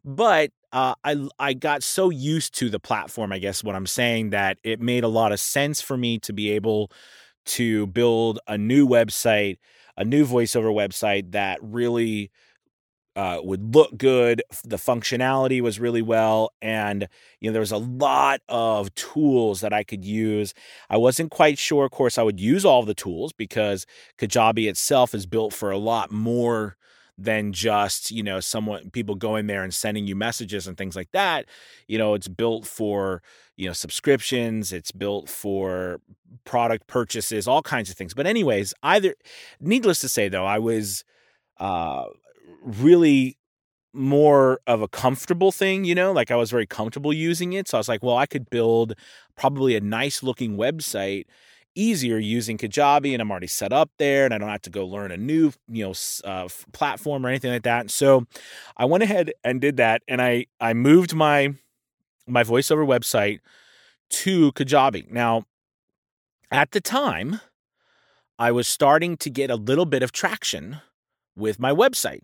but 0.05 0.51
uh, 0.73 0.95
I 1.05 1.29
I 1.39 1.55
got 1.55 1.83
so 1.83 2.11
used 2.11 2.55
to 2.59 2.69
the 2.71 2.79
platform, 2.81 3.33
I 3.33 3.39
guess 3.39 3.65
what 3.65 3.75
I'm 3.75 3.87
saying 3.87 4.31
that 4.31 4.59
it 4.63 4.81
made 4.81 5.05
a 5.05 5.09
lot 5.09 5.33
of 5.33 5.41
sense 5.41 5.81
for 5.81 5.97
me 5.97 6.19
to 6.21 6.33
be 6.33 6.53
able 6.53 6.91
to 7.47 7.87
build 7.89 8.39
a 8.47 8.59
new 8.59 8.87
website, 8.87 9.59
a 9.97 10.05
new 10.05 10.27
voiceover 10.27 10.73
website 10.75 11.33
that 11.33 11.59
really 11.63 12.31
uh, 13.17 13.41
would 13.43 13.75
look 13.75 13.97
good. 13.97 14.43
The 14.63 14.77
functionality 14.77 15.61
was 15.63 15.81
really 15.81 16.03
well, 16.03 16.53
and 16.61 17.09
you 17.41 17.49
know 17.49 17.53
there 17.53 17.61
was 17.61 17.73
a 17.73 17.79
lot 17.79 18.43
of 18.49 18.95
tools 18.95 19.63
that 19.63 19.73
I 19.73 19.83
could 19.83 20.05
use. 20.05 20.53
I 20.91 20.99
wasn't 20.99 21.31
quite 21.31 21.59
sure, 21.59 21.87
of 21.87 21.91
course, 21.91 22.19
I 22.19 22.23
would 22.23 22.39
use 22.39 22.65
all 22.65 22.83
the 22.83 22.95
tools 22.95 23.33
because 23.33 23.87
Kajabi 24.19 24.69
itself 24.69 25.15
is 25.15 25.27
built 25.27 25.55
for 25.55 25.71
a 25.71 25.79
lot 25.79 26.13
more 26.13 26.77
than 27.19 27.53
just 27.53 28.11
you 28.11 28.23
know 28.23 28.41
someone 28.41 28.91
people 28.91 29.15
going 29.15 29.47
there 29.47 29.63
and 29.65 29.73
sending 29.73 30.07
you 30.07 30.15
messages 30.15 30.67
and 30.67 30.77
things 30.77 30.95
like 30.95 31.11
that 31.13 31.47
you 31.89 31.97
know 31.97 32.13
it's 32.13 32.29
built 32.29 32.67
for 32.67 33.23
you 33.57 33.67
know 33.67 33.73
subscriptions 33.73 34.71
it's 34.71 34.93
built 34.93 35.27
for 35.29 35.99
product 36.45 36.87
purchases 36.89 37.49
all 37.49 37.63
kinds 37.63 37.89
of 37.89 37.97
things 37.97 38.13
but 38.13 38.27
anyways 38.27 38.75
either 38.83 39.15
needless 39.61 39.99
to 39.99 40.11
say 40.11 40.29
though 40.29 40.45
i 40.45 40.59
was 40.59 41.05
uh 41.59 42.05
really 42.63 43.37
more 43.93 44.61
of 44.67 44.83
a 44.83 44.89
comfortable 44.89 45.51
thing, 45.51 45.85
you 45.85 45.95
know, 45.95 46.13
like 46.13 46.31
I 46.31 46.37
was 46.37 46.51
very 46.51 46.67
comfortable 46.67 47.13
using 47.13 47.55
it. 47.55 47.69
So 47.69 47.79
I 47.79 47.81
was 47.81 47.89
like, 47.89 48.03
well, 48.03 48.17
I 48.17 48.27
could 48.27 48.51
build 48.51 48.95
probably 49.37 49.75
a 49.75 49.81
nice 49.81 50.23
looking 50.23 50.57
website 50.57 51.25
easier 51.75 52.19
using 52.19 52.57
Kajabi 52.57 53.13
and 53.13 53.21
I'm 53.21 53.31
already 53.31 53.47
set 53.47 53.73
up 53.73 53.91
there 53.99 54.25
and 54.25 54.33
I 54.33 54.39
don't 54.39 54.49
have 54.49 54.63
to 54.63 54.71
go 54.71 54.87
learn 54.87 55.13
a 55.13 55.17
new, 55.17 55.53
you 55.69 55.85
know, 55.85 55.95
uh, 56.25 56.49
platform 56.73 57.25
or 57.25 57.29
anything 57.29 57.53
like 57.53 57.65
that. 57.65 57.91
So 57.91 58.27
I 58.77 58.87
went 58.87 59.03
ahead 59.03 59.33
and 59.45 59.61
did 59.61 59.77
that 59.77 60.03
and 60.09 60.21
I 60.21 60.47
I 60.61 60.75
moved 60.75 61.15
my 61.15 61.55
my 62.27 62.43
voiceover 62.43 62.87
website 62.87 63.41
to 64.09 64.53
Kajabi. 64.53 65.11
Now, 65.11 65.45
at 66.51 66.73
the 66.73 66.81
time, 66.81 67.41
I 68.39 68.53
was 68.53 68.69
starting 68.69 69.17
to 69.19 69.31
get 69.31 69.51
a 69.51 69.57
little 69.57 69.87
bit 69.87 70.03
of 70.03 70.13
traction 70.13 70.81
with 71.37 71.59
my 71.59 71.73
website 71.73 72.23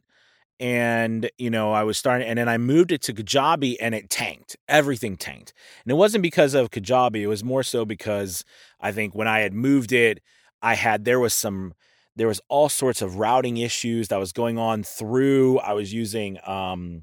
and 0.63 1.29
you 1.39 1.51
know 1.51 1.73
i 1.73 1.83
was 1.83 1.99
starting 1.99 2.27
and 2.27 2.39
then 2.39 2.49
i 2.49 2.57
moved 2.57 2.93
it 2.93 3.03
to 3.03 3.13
kajabi 3.13 3.77
and 3.81 3.95
it 3.97 4.09
tanked. 4.09 4.57
Everything 4.69 5.17
tanked. 5.17 5.53
And 5.85 5.91
it 5.91 5.97
wasn't 5.97 6.23
because 6.23 6.55
of 6.55 6.71
kajabi. 6.71 7.17
It 7.17 7.27
was 7.27 7.43
more 7.43 7.65
so 7.65 7.85
because 7.85 8.45
i 8.81 8.93
think 8.93 9.15
when 9.15 9.27
i 9.27 9.41
had 9.41 9.53
moved 9.53 9.93
it 9.93 10.21
i 10.63 10.75
had 10.75 11.05
there 11.05 11.19
was 11.19 11.35
some 11.35 11.75
there 12.15 12.29
was 12.29 12.41
all 12.49 12.69
sorts 12.69 13.03
of 13.03 13.17
routing 13.17 13.57
issues 13.57 14.07
that 14.09 14.19
was 14.19 14.33
going 14.33 14.57
on 14.57 14.85
through 14.85 15.59
i 15.59 15.73
was 15.73 15.93
using 15.93 16.39
um 16.47 17.03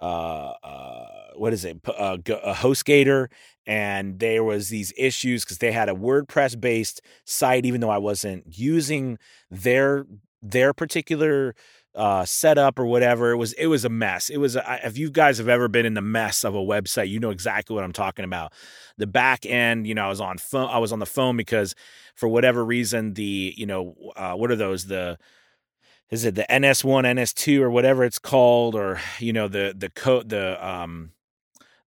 uh, 0.00 0.52
uh 0.62 1.06
what 1.36 1.52
is 1.52 1.64
it? 1.66 1.78
Uh, 1.86 2.16
a 2.42 2.54
hostgator 2.54 3.28
and 3.66 4.20
there 4.20 4.42
was 4.42 4.70
these 4.70 4.92
issues 4.96 5.44
because 5.44 5.58
they 5.58 5.72
had 5.72 5.90
a 5.90 5.94
wordpress 5.94 6.58
based 6.58 7.02
site 7.26 7.66
even 7.66 7.82
though 7.82 7.90
i 7.90 7.98
wasn't 7.98 8.44
using 8.58 9.18
their 9.50 10.06
their 10.40 10.72
particular 10.72 11.54
uh, 11.96 12.24
setup 12.24 12.78
or 12.78 12.86
whatever. 12.86 13.30
It 13.32 13.36
was 13.36 13.52
it 13.54 13.66
was 13.66 13.84
a 13.84 13.88
mess. 13.88 14.28
It 14.28 14.36
was 14.36 14.54
a, 14.54 14.80
if 14.84 14.98
you 14.98 15.10
guys 15.10 15.38
have 15.38 15.48
ever 15.48 15.66
been 15.68 15.86
in 15.86 15.94
the 15.94 16.02
mess 16.02 16.44
of 16.44 16.54
a 16.54 16.58
website, 16.58 17.08
you 17.08 17.18
know 17.18 17.30
exactly 17.30 17.74
what 17.74 17.84
I'm 17.84 17.92
talking 17.92 18.24
about. 18.24 18.52
The 18.98 19.06
back 19.06 19.46
end, 19.46 19.86
you 19.86 19.94
know, 19.94 20.04
I 20.04 20.08
was 20.08 20.20
on 20.20 20.38
phone. 20.38 20.68
I 20.70 20.78
was 20.78 20.92
on 20.92 20.98
the 20.98 21.06
phone 21.06 21.36
because 21.36 21.74
for 22.14 22.28
whatever 22.28 22.64
reason, 22.64 23.14
the 23.14 23.54
you 23.56 23.66
know 23.66 23.96
uh, 24.14 24.34
what 24.34 24.50
are 24.50 24.56
those 24.56 24.86
the 24.86 25.18
is 26.10 26.24
it 26.24 26.36
the 26.36 26.46
NS1, 26.48 27.04
NS2, 27.04 27.60
or 27.60 27.70
whatever 27.70 28.04
it's 28.04 28.18
called, 28.18 28.74
or 28.74 29.00
you 29.18 29.32
know 29.32 29.48
the 29.48 29.74
the 29.76 29.90
code 29.90 30.28
the 30.28 30.64
um 30.66 31.12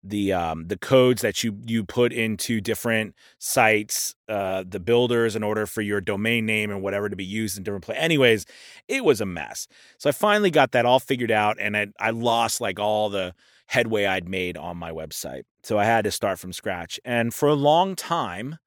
the 0.09 0.33
um, 0.33 0.67
the 0.67 0.77
codes 0.77 1.21
that 1.21 1.43
you 1.43 1.57
you 1.65 1.83
put 1.83 2.11
into 2.11 2.61
different 2.61 3.15
sites, 3.37 4.15
uh, 4.27 4.63
the 4.67 4.79
builders 4.79 5.35
in 5.35 5.43
order 5.43 5.65
for 5.65 5.81
your 5.81 6.01
domain 6.01 6.45
name 6.45 6.71
and 6.71 6.81
whatever 6.81 7.09
to 7.09 7.15
be 7.15 7.25
used 7.25 7.57
in 7.57 7.63
different 7.63 7.85
places. 7.85 8.03
Anyways, 8.03 8.45
it 8.87 9.03
was 9.03 9.21
a 9.21 9.25
mess. 9.25 9.67
So 9.97 10.09
I 10.09 10.11
finally 10.11 10.51
got 10.51 10.71
that 10.71 10.85
all 10.85 10.99
figured 10.99 11.31
out, 11.31 11.57
and 11.59 11.77
I, 11.77 11.87
I 11.99 12.11
lost 12.11 12.61
like 12.61 12.79
all 12.79 13.09
the 13.09 13.33
headway 13.67 14.05
I'd 14.05 14.27
made 14.27 14.57
on 14.57 14.77
my 14.77 14.91
website. 14.91 15.43
So 15.63 15.77
I 15.77 15.85
had 15.85 16.03
to 16.05 16.11
start 16.11 16.39
from 16.39 16.53
scratch. 16.53 16.99
And 17.05 17.33
for 17.33 17.47
a 17.47 17.53
long 17.53 17.95
time, 17.95 18.57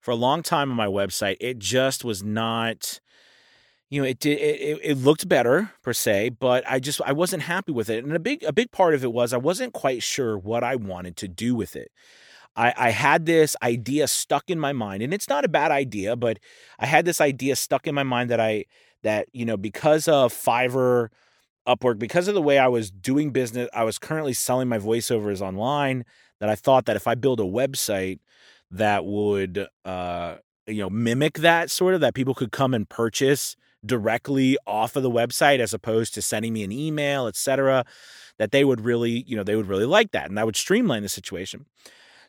for 0.00 0.12
a 0.12 0.16
long 0.16 0.42
time 0.42 0.70
on 0.70 0.76
my 0.76 0.86
website, 0.86 1.36
it 1.40 1.58
just 1.58 2.04
was 2.04 2.22
not 2.22 3.00
you 3.90 4.00
know, 4.00 4.06
it 4.06 4.20
did 4.20 4.38
it, 4.38 4.78
it 4.82 4.98
looked 4.98 5.28
better 5.28 5.72
per 5.82 5.92
se, 5.92 6.30
but 6.40 6.64
I 6.68 6.78
just 6.78 7.00
I 7.04 7.12
wasn't 7.12 7.42
happy 7.42 7.72
with 7.72 7.90
it. 7.90 8.04
And 8.04 8.14
a 8.14 8.20
big 8.20 8.42
a 8.44 8.52
big 8.52 8.70
part 8.70 8.94
of 8.94 9.02
it 9.02 9.12
was 9.12 9.32
I 9.32 9.38
wasn't 9.38 9.72
quite 9.72 10.02
sure 10.02 10.38
what 10.38 10.62
I 10.62 10.76
wanted 10.76 11.16
to 11.18 11.28
do 11.28 11.54
with 11.54 11.74
it. 11.76 11.90
I, 12.56 12.72
I 12.76 12.90
had 12.90 13.26
this 13.26 13.56
idea 13.62 14.06
stuck 14.08 14.48
in 14.48 14.58
my 14.58 14.72
mind, 14.72 15.02
and 15.02 15.12
it's 15.12 15.28
not 15.28 15.44
a 15.44 15.48
bad 15.48 15.70
idea, 15.70 16.16
but 16.16 16.38
I 16.78 16.86
had 16.86 17.04
this 17.04 17.20
idea 17.20 17.56
stuck 17.56 17.86
in 17.86 17.94
my 17.94 18.02
mind 18.02 18.30
that 18.30 18.40
I 18.40 18.66
that, 19.02 19.28
you 19.32 19.44
know, 19.44 19.56
because 19.56 20.06
of 20.08 20.32
Fiverr, 20.32 21.08
Upwork, 21.66 21.98
because 21.98 22.28
of 22.28 22.34
the 22.34 22.42
way 22.42 22.58
I 22.58 22.68
was 22.68 22.90
doing 22.90 23.30
business, 23.30 23.68
I 23.74 23.84
was 23.84 23.98
currently 23.98 24.34
selling 24.34 24.68
my 24.68 24.78
voiceovers 24.78 25.40
online, 25.40 26.04
that 26.38 26.48
I 26.48 26.54
thought 26.54 26.86
that 26.86 26.96
if 26.96 27.06
I 27.08 27.14
build 27.16 27.40
a 27.40 27.44
website 27.44 28.20
that 28.70 29.04
would 29.04 29.66
uh 29.84 30.36
you 30.66 30.76
know 30.76 30.90
mimic 30.90 31.38
that 31.38 31.70
sort 31.70 31.94
of 31.94 32.00
that 32.00 32.14
people 32.14 32.34
could 32.34 32.52
come 32.52 32.72
and 32.72 32.88
purchase 32.88 33.56
directly 33.84 34.56
off 34.66 34.96
of 34.96 35.02
the 35.02 35.10
website 35.10 35.58
as 35.58 35.74
opposed 35.74 36.14
to 36.14 36.22
sending 36.22 36.52
me 36.52 36.62
an 36.62 36.72
email, 36.72 37.26
etc., 37.26 37.84
that 38.38 38.52
they 38.52 38.64
would 38.64 38.80
really, 38.80 39.24
you 39.26 39.36
know, 39.36 39.42
they 39.42 39.56
would 39.56 39.68
really 39.68 39.86
like 39.86 40.12
that 40.12 40.28
and 40.28 40.38
that 40.38 40.46
would 40.46 40.56
streamline 40.56 41.02
the 41.02 41.08
situation. 41.08 41.66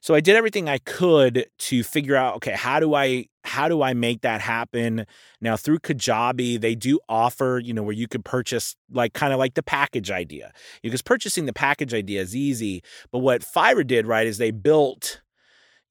So 0.01 0.15
I 0.15 0.19
did 0.19 0.35
everything 0.35 0.67
I 0.67 0.79
could 0.79 1.45
to 1.59 1.83
figure 1.83 2.15
out, 2.15 2.35
okay, 2.37 2.53
how 2.53 2.79
do 2.79 2.95
I 2.95 3.27
how 3.43 3.67
do 3.67 3.81
I 3.81 3.93
make 3.93 4.21
that 4.21 4.41
happen? 4.41 5.05
Now 5.39 5.55
through 5.55 5.79
Kajabi, 5.79 6.59
they 6.59 6.73
do 6.73 6.99
offer, 7.07 7.61
you 7.63 7.73
know, 7.73 7.83
where 7.83 7.93
you 7.93 8.07
could 8.07 8.25
purchase 8.25 8.75
like 8.91 9.13
kind 9.13 9.31
of 9.31 9.39
like 9.39 9.53
the 9.53 9.63
package 9.63 10.09
idea. 10.09 10.51
Because 10.81 11.03
purchasing 11.03 11.45
the 11.45 11.53
package 11.53 11.93
idea 11.93 12.21
is 12.21 12.35
easy, 12.35 12.83
but 13.11 13.19
what 13.19 13.41
Fiverr 13.41 13.85
did, 13.85 14.07
right, 14.07 14.25
is 14.25 14.39
they 14.39 14.51
built 14.51 15.20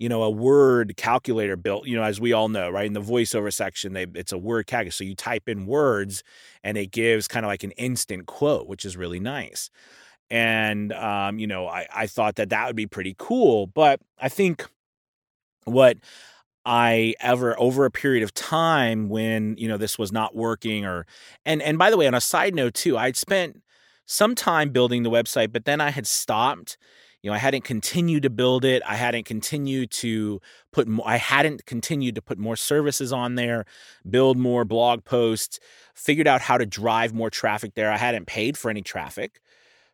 you 0.01 0.09
know, 0.09 0.23
a 0.23 0.31
word 0.31 0.97
calculator 0.97 1.57
built, 1.57 1.87
you 1.87 1.95
know, 1.95 2.03
as 2.03 2.19
we 2.19 2.33
all 2.33 2.49
know, 2.49 2.71
right? 2.71 2.87
In 2.87 2.95
the 2.95 3.03
voiceover 3.03 3.53
section, 3.53 3.93
they, 3.93 4.07
it's 4.15 4.33
a 4.33 4.39
word 4.39 4.67
calculator. 4.67 4.93
So 4.93 5.05
you 5.05 5.15
type 5.15 5.47
in 5.47 5.67
words 5.67 6.25
and 6.65 6.79
it 6.79 6.91
gives 6.91 7.29
kind 7.29 7.45
of 7.45 7.51
like 7.51 7.65
an 7.65 7.73
instant 7.73 8.25
quote, 8.25 8.67
which 8.67 8.87
is 8.87 8.97
really 8.97 9.21
nice. 9.21 9.69
And, 10.31 10.95
um, 10.95 11.39
you 11.39 11.47
know, 11.47 11.69
I, 11.69 11.87
I 11.95 12.07
thought 12.07 12.37
that 12.37 12.49
that 12.49 12.67
would 12.67 12.77
be 12.77 12.87
pretty 12.87 13.15
cool. 13.19 13.67
But 13.67 14.01
I 14.19 14.31
think 14.31 14.67
what 15.65 15.99
I 16.65 17.15
ever 17.21 17.55
over 17.61 17.85
a 17.85 17.91
period 17.91 18.23
of 18.23 18.33
time 18.33 19.11
when, 19.11 19.55
you 19.59 19.69
know, 19.69 19.77
this 19.77 19.99
was 19.99 20.11
not 20.11 20.35
working 20.35 20.87
or, 20.87 21.05
and, 21.45 21.61
and 21.61 21.77
by 21.77 21.91
the 21.91 21.99
way, 21.99 22.07
on 22.07 22.15
a 22.15 22.23
side 22.23 22.55
note 22.55 22.73
too, 22.73 22.97
I'd 22.97 23.19
spent 23.19 23.61
some 24.07 24.35
time 24.35 24.71
building 24.71 25.03
the 25.03 25.11
website, 25.11 25.53
but 25.53 25.67
then 25.67 25.79
I 25.83 25.91
had 25.91 26.07
stopped 26.07 26.79
you 27.23 27.31
know, 27.31 27.35
I 27.35 27.39
hadn't 27.39 27.65
continued 27.65 28.23
to 28.23 28.31
build 28.31 28.65
it. 28.65 28.83
I 28.87 28.97
hadn't 28.97 29.25
continued 29.25 29.91
to 29.93 30.41
put 30.73 30.89
more, 30.89 31.07
I 31.07 31.17
hadn't 31.17 31.67
continued 31.67 32.15
to 32.15 32.23
put 32.23 32.39
more 32.39 32.57
services 32.57 33.13
on 33.13 33.35
there, 33.35 33.67
build 34.09 34.39
more 34.39 34.65
blog 34.65 35.05
posts, 35.05 35.61
figured 35.95 36.27
out 36.27 36.41
how 36.41 36.57
to 36.57 36.65
drive 36.65 37.13
more 37.13 37.31
traffic 37.31 37.75
there. 37.75 37.93
I 37.93 37.99
hadn't 37.99 38.27
paid 38.27 38.57
for 38.57 38.71
any 38.71 38.81
traffic, 38.81 39.41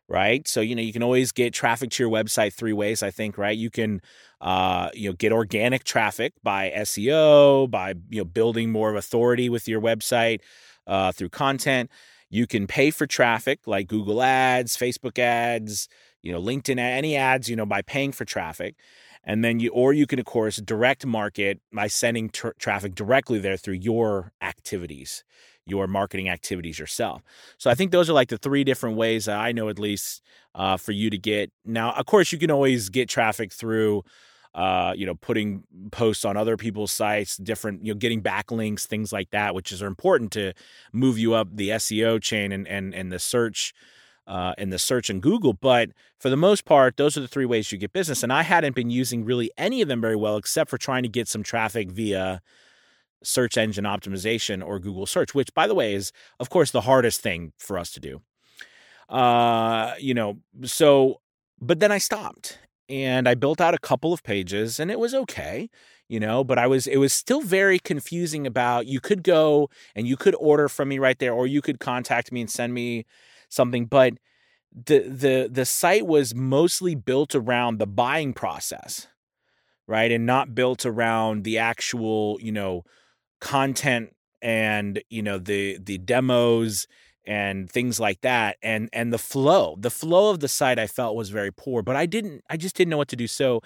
right? 0.07 0.47
So, 0.47 0.61
you 0.61 0.73
know, 0.73 0.81
you 0.81 0.93
can 0.93 1.03
always 1.03 1.33
get 1.33 1.53
traffic 1.53 1.89
to 1.91 2.03
your 2.03 2.11
website 2.11 2.53
three 2.53 2.73
ways, 2.73 3.03
I 3.03 3.11
think, 3.11 3.37
right? 3.37 3.57
You 3.57 3.69
can, 3.69 4.01
uh, 4.39 4.89
you 4.93 5.09
know, 5.09 5.13
get 5.13 5.33
organic 5.33 5.83
traffic 5.83 6.33
by 6.43 6.71
SEO, 6.77 7.69
by, 7.69 7.95
you 8.09 8.19
know, 8.19 8.25
building 8.25 8.71
more 8.71 8.89
of 8.89 8.95
authority 8.95 9.49
with 9.49 9.67
your 9.67 9.81
website 9.81 10.39
uh, 10.85 11.11
through 11.11 11.29
content. 11.29 11.91
You 12.29 12.47
can 12.47 12.67
pay 12.67 12.91
for 12.91 13.05
traffic 13.05 13.67
like 13.67 13.87
Google 13.87 14.21
ads, 14.21 14.77
Facebook 14.77 15.17
ads, 15.19 15.87
you 16.27 16.33
know, 16.33 16.41
LinkedIn, 16.41 16.77
any 16.77 17.15
ads, 17.15 17.49
you 17.49 17.55
know, 17.55 17.65
by 17.65 17.81
paying 17.81 18.11
for 18.11 18.25
traffic. 18.25 18.75
And 19.23 19.45
then 19.45 19.61
you, 19.61 19.69
or 19.71 19.93
you 19.93 20.05
can, 20.05 20.19
of 20.19 20.25
course, 20.25 20.57
direct 20.57 21.05
market 21.05 21.61
by 21.71 21.87
sending 21.87 22.29
tr- 22.29 22.49
traffic 22.59 22.95
directly 22.95 23.39
there 23.39 23.55
through 23.55 23.75
your 23.75 24.33
activities, 24.41 25.23
your 25.65 25.87
marketing 25.87 26.27
activities 26.27 26.79
yourself. 26.79 27.21
So 27.57 27.69
I 27.69 27.75
think 27.75 27.91
those 27.91 28.09
are 28.09 28.13
like 28.13 28.27
the 28.27 28.37
three 28.37 28.65
different 28.65 28.97
ways 28.97 29.23
that 29.25 29.39
I 29.39 29.53
know 29.53 29.69
at 29.69 29.79
least 29.79 30.21
uh, 30.53 30.75
for 30.75 30.91
you 30.91 31.09
to 31.09 31.17
get. 31.17 31.49
Now, 31.63 31.93
of 31.93 32.05
course, 32.05 32.33
you 32.33 32.37
can 32.37 32.51
always 32.51 32.89
get 32.89 33.07
traffic 33.09 33.53
through. 33.53 34.03
Uh, 34.55 34.91
you 34.97 35.05
know, 35.05 35.13
putting 35.13 35.61
posts 35.91 36.25
on 36.25 36.35
other 36.35 36.57
people's 36.57 36.91
sites, 36.91 37.37
different, 37.37 37.85
you 37.85 37.93
know, 37.93 37.97
getting 37.97 38.23
backlinks, 38.23 38.87
things 38.87 39.13
like 39.13 39.29
that, 39.29 39.53
which 39.53 39.71
is 39.71 39.83
important 39.83 40.31
to 40.31 40.51
move 40.91 41.19
you 41.19 41.35
up 41.35 41.47
the 41.53 41.69
SEO 41.69 42.19
chain 42.19 42.51
and 42.51 42.67
and 42.67 42.95
and 42.95 43.11
the 43.11 43.19
search 43.19 43.71
uh, 44.27 44.53
in 44.57 44.69
the 44.69 44.77
search 44.77 45.09
in 45.09 45.19
Google. 45.19 45.53
But 45.53 45.89
for 46.19 46.29
the 46.29 46.37
most 46.37 46.65
part, 46.65 46.97
those 46.97 47.17
are 47.17 47.21
the 47.21 47.27
three 47.27 47.45
ways 47.45 47.71
you 47.71 47.77
get 47.77 47.93
business. 47.93 48.23
And 48.23 48.31
I 48.31 48.43
hadn't 48.43 48.75
been 48.75 48.89
using 48.89 49.25
really 49.25 49.51
any 49.57 49.81
of 49.81 49.87
them 49.87 50.01
very 50.01 50.15
well, 50.15 50.37
except 50.37 50.69
for 50.69 50.77
trying 50.77 51.03
to 51.03 51.09
get 51.09 51.27
some 51.27 51.43
traffic 51.43 51.89
via 51.91 52.41
search 53.23 53.57
engine 53.57 53.85
optimization 53.85 54.63
or 54.65 54.79
Google 54.79 55.05
search, 55.05 55.33
which, 55.33 55.53
by 55.53 55.65
the 55.67 55.73
way, 55.73 55.93
is, 55.93 56.11
of 56.39 56.49
course, 56.49 56.71
the 56.71 56.81
hardest 56.81 57.21
thing 57.21 57.53
for 57.57 57.79
us 57.79 57.91
to 57.91 57.99
do. 57.99 58.21
Uh, 59.09 59.93
you 59.97 60.13
know, 60.13 60.37
so, 60.63 61.21
but 61.59 61.79
then 61.79 61.91
I 61.91 61.97
stopped 61.97 62.59
and 62.89 63.27
I 63.27 63.33
built 63.33 63.61
out 63.61 63.73
a 63.73 63.79
couple 63.79 64.13
of 64.13 64.23
pages 64.23 64.79
and 64.79 64.91
it 64.91 64.99
was 64.99 65.13
okay 65.13 65.69
you 66.09 66.19
know 66.19 66.43
but 66.43 66.57
i 66.57 66.65
was 66.65 66.87
it 66.87 66.97
was 66.97 67.13
still 67.13 67.41
very 67.41 67.79
confusing 67.79 68.47
about 68.47 68.87
you 68.87 68.99
could 68.99 69.23
go 69.23 69.69
and 69.95 70.07
you 70.07 70.15
could 70.15 70.35
order 70.39 70.69
from 70.69 70.87
me 70.87 70.99
right 70.99 71.19
there 71.19 71.33
or 71.33 71.47
you 71.47 71.61
could 71.61 71.79
contact 71.79 72.31
me 72.31 72.41
and 72.41 72.49
send 72.49 72.73
me 72.73 73.05
something, 73.49 73.85
but 73.85 74.13
the 74.73 74.99
the 74.99 75.49
the 75.51 75.65
site 75.65 76.05
was 76.05 76.35
mostly 76.35 76.95
built 76.95 77.35
around 77.35 77.79
the 77.79 77.87
buying 77.87 78.33
process, 78.33 79.07
right? 79.87 80.11
And 80.11 80.25
not 80.25 80.55
built 80.55 80.85
around 80.85 81.43
the 81.43 81.57
actual, 81.57 82.37
you 82.41 82.51
know, 82.51 82.83
content 83.41 84.15
and, 84.41 85.01
you 85.09 85.21
know, 85.21 85.37
the 85.39 85.77
the 85.81 85.97
demos 85.97 86.87
and 87.25 87.69
things 87.69 87.99
like 87.99 88.21
that 88.21 88.57
and 88.63 88.89
and 88.93 89.11
the 89.11 89.17
flow 89.17 89.75
the 89.79 89.89
flow 89.89 90.29
of 90.31 90.39
the 90.39 90.47
site 90.47 90.79
i 90.79 90.87
felt 90.87 91.13
was 91.13 91.29
very 91.29 91.51
poor 91.51 91.81
but 91.83 91.93
i 91.93 92.05
didn't 92.05 92.41
i 92.49 92.55
just 92.55 92.73
didn't 92.73 92.89
know 92.89 92.97
what 92.97 93.09
to 93.09 93.17
do 93.17 93.27
so 93.27 93.59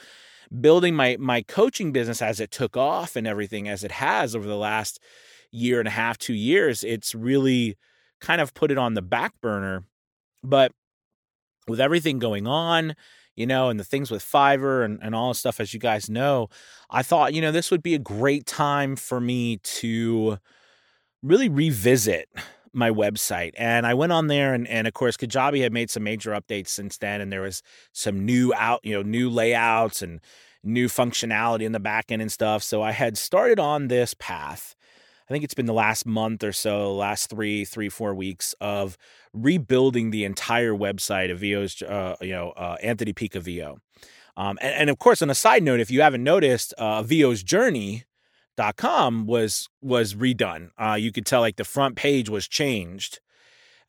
building 0.60 0.96
my 0.96 1.16
my 1.20 1.42
coaching 1.42 1.92
business 1.92 2.22
as 2.22 2.40
it 2.40 2.52
took 2.52 2.76
off 2.76 3.16
and 3.16 3.28
everything 3.28 3.68
as 3.70 3.84
it 3.84 3.92
has 3.92 4.36
over 4.36 4.48
the 4.48 4.56
last 4.56 5.00
year 5.52 5.80
and 5.80 5.88
a 5.88 5.92
half 5.92 6.18
two 6.18 6.34
years 6.34 6.84
it's 6.84 7.14
really 7.16 7.78
kind 8.22 8.40
of 8.40 8.54
put 8.54 8.72
it 8.72 8.78
on 8.78 8.94
the 8.94 9.02
back 9.02 9.34
burner. 9.42 9.84
But 10.44 10.72
with 11.68 11.80
everything 11.80 12.20
going 12.20 12.48
on, 12.48 12.96
you 13.36 13.46
know, 13.46 13.70
and 13.70 13.80
the 13.80 13.84
things 13.84 14.12
with 14.12 14.24
Fiverr 14.24 14.86
and, 14.86 15.00
and 15.02 15.16
all 15.16 15.30
the 15.30 15.36
stuff, 15.36 15.60
as 15.60 15.74
you 15.74 15.80
guys 15.80 16.10
know, 16.10 16.50
I 16.90 17.04
thought, 17.04 17.34
you 17.34 17.42
know, 17.42 17.52
this 17.52 17.72
would 17.72 17.84
be 17.84 17.96
a 17.96 18.00
great 18.00 18.46
time 18.46 18.96
for 18.96 19.20
me 19.20 19.58
to 19.58 20.38
really 21.24 21.50
revisit 21.50 22.30
my 22.74 22.90
website. 22.90 23.52
And 23.58 23.86
I 23.86 23.94
went 23.94 24.12
on 24.12 24.28
there 24.28 24.54
and, 24.54 24.68
and 24.68 24.88
of 24.88 24.94
course 24.94 25.18
Kajabi 25.18 25.62
had 25.62 25.74
made 25.74 25.90
some 25.90 26.04
major 26.04 26.32
updates 26.32 26.70
since 26.70 26.98
then. 26.98 27.22
And 27.22 27.32
there 27.32 27.42
was 27.42 27.62
some 27.92 28.26
new 28.26 28.54
out, 28.56 28.80
you 28.84 28.94
know, 28.94 29.02
new 29.02 29.30
layouts 29.30 30.02
and 30.02 30.20
new 30.64 30.88
functionality 30.88 31.64
in 31.64 31.72
the 31.72 31.80
back 31.80 32.12
end 32.12 32.22
and 32.22 32.32
stuff. 32.32 32.64
So 32.64 32.82
I 32.82 32.92
had 32.92 33.18
started 33.18 33.60
on 33.60 33.88
this 33.88 34.14
path 34.14 34.76
I 35.32 35.34
think 35.34 35.46
it's 35.46 35.54
been 35.54 35.66
the 35.66 35.72
last 35.72 36.06
month 36.06 36.44
or 36.44 36.52
so, 36.52 36.94
last 36.94 37.30
three, 37.30 37.64
three, 37.64 37.88
four 37.88 38.14
weeks 38.14 38.54
of 38.60 38.98
rebuilding 39.32 40.12
the 40.12 40.26
entire 40.26 40.74
website 40.74 41.32
of 41.32 41.40
VO's, 41.40 41.82
uh, 41.82 42.18
you 42.20 42.34
know, 42.34 42.50
uh, 42.50 42.76
Anthony 42.84 43.14
Pica 43.14 43.40
VO. 43.40 43.78
Um, 44.36 44.60
and, 44.62 44.74
and, 44.74 44.90
of 44.90 45.00
course, 45.00 45.22
on 45.22 45.30
a 45.30 45.36
side 45.36 45.64
note, 45.64 45.80
if 45.80 45.90
you 45.90 46.02
haven't 46.02 46.26
noticed, 46.26 46.74
uh, 46.74 47.02
VO's 47.04 47.44
Journey 47.44 48.04
dot 48.58 48.76
com 48.76 49.26
was 49.26 49.70
was 49.82 50.16
redone. 50.16 50.72
Uh, 50.78 50.96
you 50.96 51.14
could 51.14 51.26
tell 51.26 51.40
like 51.40 51.56
the 51.56 51.64
front 51.64 51.96
page 51.96 52.30
was 52.30 52.46
changed 52.46 53.22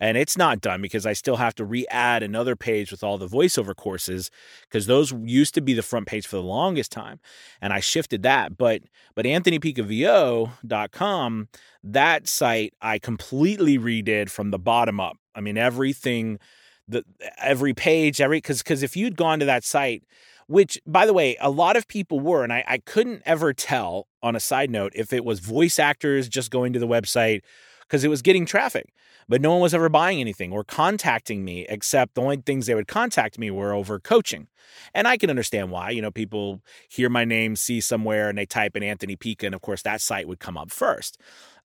and 0.03 0.19
it's 0.19 0.37
not 0.37 0.61
done 0.61 0.83
because 0.83 1.07
I 1.07 1.13
still 1.13 1.37
have 1.37 1.55
to 1.55 1.65
re-add 1.65 2.25
another 2.25 2.57
page 2.57 2.91
with 2.91 3.05
all 3.05 3.19
the 3.19 3.29
voiceover 3.29 3.77
courses 3.77 4.33
because 4.63 4.87
those 4.87 5.13
used 5.13 5.55
to 5.55 5.61
be 5.61 5.75
the 5.75 5.83
front 5.83 6.09
page 6.09 6.27
for 6.27 6.35
the 6.35 6.43
longest 6.43 6.91
time, 6.91 7.21
and 7.61 7.73
I 7.73 7.79
shifted 7.79 8.25
that. 8.25 8.59
But 8.59 8.83
but 9.15 9.27
AnthonyPicaVO.com, 9.27 11.49
that 11.85 12.27
site 12.27 12.75
I 12.83 12.99
completely 12.99 13.79
redid 13.79 14.29
from 14.29 14.51
the 14.51 14.59
bottom 14.59 14.99
up. 14.99 15.19
I 15.37 15.41
mean 15.41 15.57
everything, 15.57 16.41
the 16.89 17.05
every 17.39 17.73
page, 17.73 18.21
every 18.21 18.39
because 18.39 18.59
because 18.59 18.83
if 18.83 18.97
you'd 18.97 19.17
gone 19.17 19.39
to 19.39 19.47
that 19.47 19.63
site 19.63 20.03
which 20.49 20.81
by 20.85 21.07
the 21.07 21.13
way 21.13 21.37
a 21.41 21.49
lot 21.49 21.77
of 21.77 21.87
people 21.87 22.19
were 22.19 22.43
and 22.43 22.53
I, 22.53 22.65
I, 22.67 22.79
couldn't 22.79 23.23
ever 23.25 23.53
tell 23.53 24.09
on 24.25 24.35
a 24.35 24.41
side 24.41 24.71
note 24.71 24.91
if 24.97 25.13
it 25.13 25.25
was 25.25 25.39
voice 25.39 25.79
actors 25.79 26.29
just 26.29 26.51
going 26.51 26.73
to 26.73 26.81
the 26.81 26.89
website 26.89 27.43
because 27.83 28.05
it 28.05 28.09
was 28.09 28.23
getting 28.23 28.47
traffic 28.47 28.93
but 29.29 29.41
no 29.41 29.53
one 29.53 29.61
was 29.61 29.75
ever 29.75 29.89
buying 29.89 30.21
anything 30.21 30.53
or 30.53 30.65
contacting 30.65 31.45
me 31.45 31.67
except 31.69 32.15
the 32.15 32.21
only 32.21 32.37
things 32.37 32.67
they 32.67 32.75
would 32.75 32.89
contact 32.89 33.39
me 33.39 33.51
were 33.51 33.73
over 33.73 33.99
coaching 33.99 34.49
and 34.95 35.07
i 35.07 35.17
can 35.17 35.31
understand 35.31 35.71
why 35.71 35.91
you 35.91 36.03
know 36.03 36.11
people 36.11 36.61
hear 36.89 37.09
my 37.09 37.25
name 37.25 37.57
see 37.57 37.81
somewhere 37.81 38.29
and 38.29 38.39
they 38.39 38.47
type 38.47 38.77
in 38.77 38.83
anthony 38.83 39.17
pica 39.17 39.47
and 39.47 39.55
of 39.55 39.61
course 39.61 39.83
that 39.83 40.01
site 40.01 40.29
would 40.29 40.41
come 40.41 40.57
up 40.57 40.71
first 40.71 41.19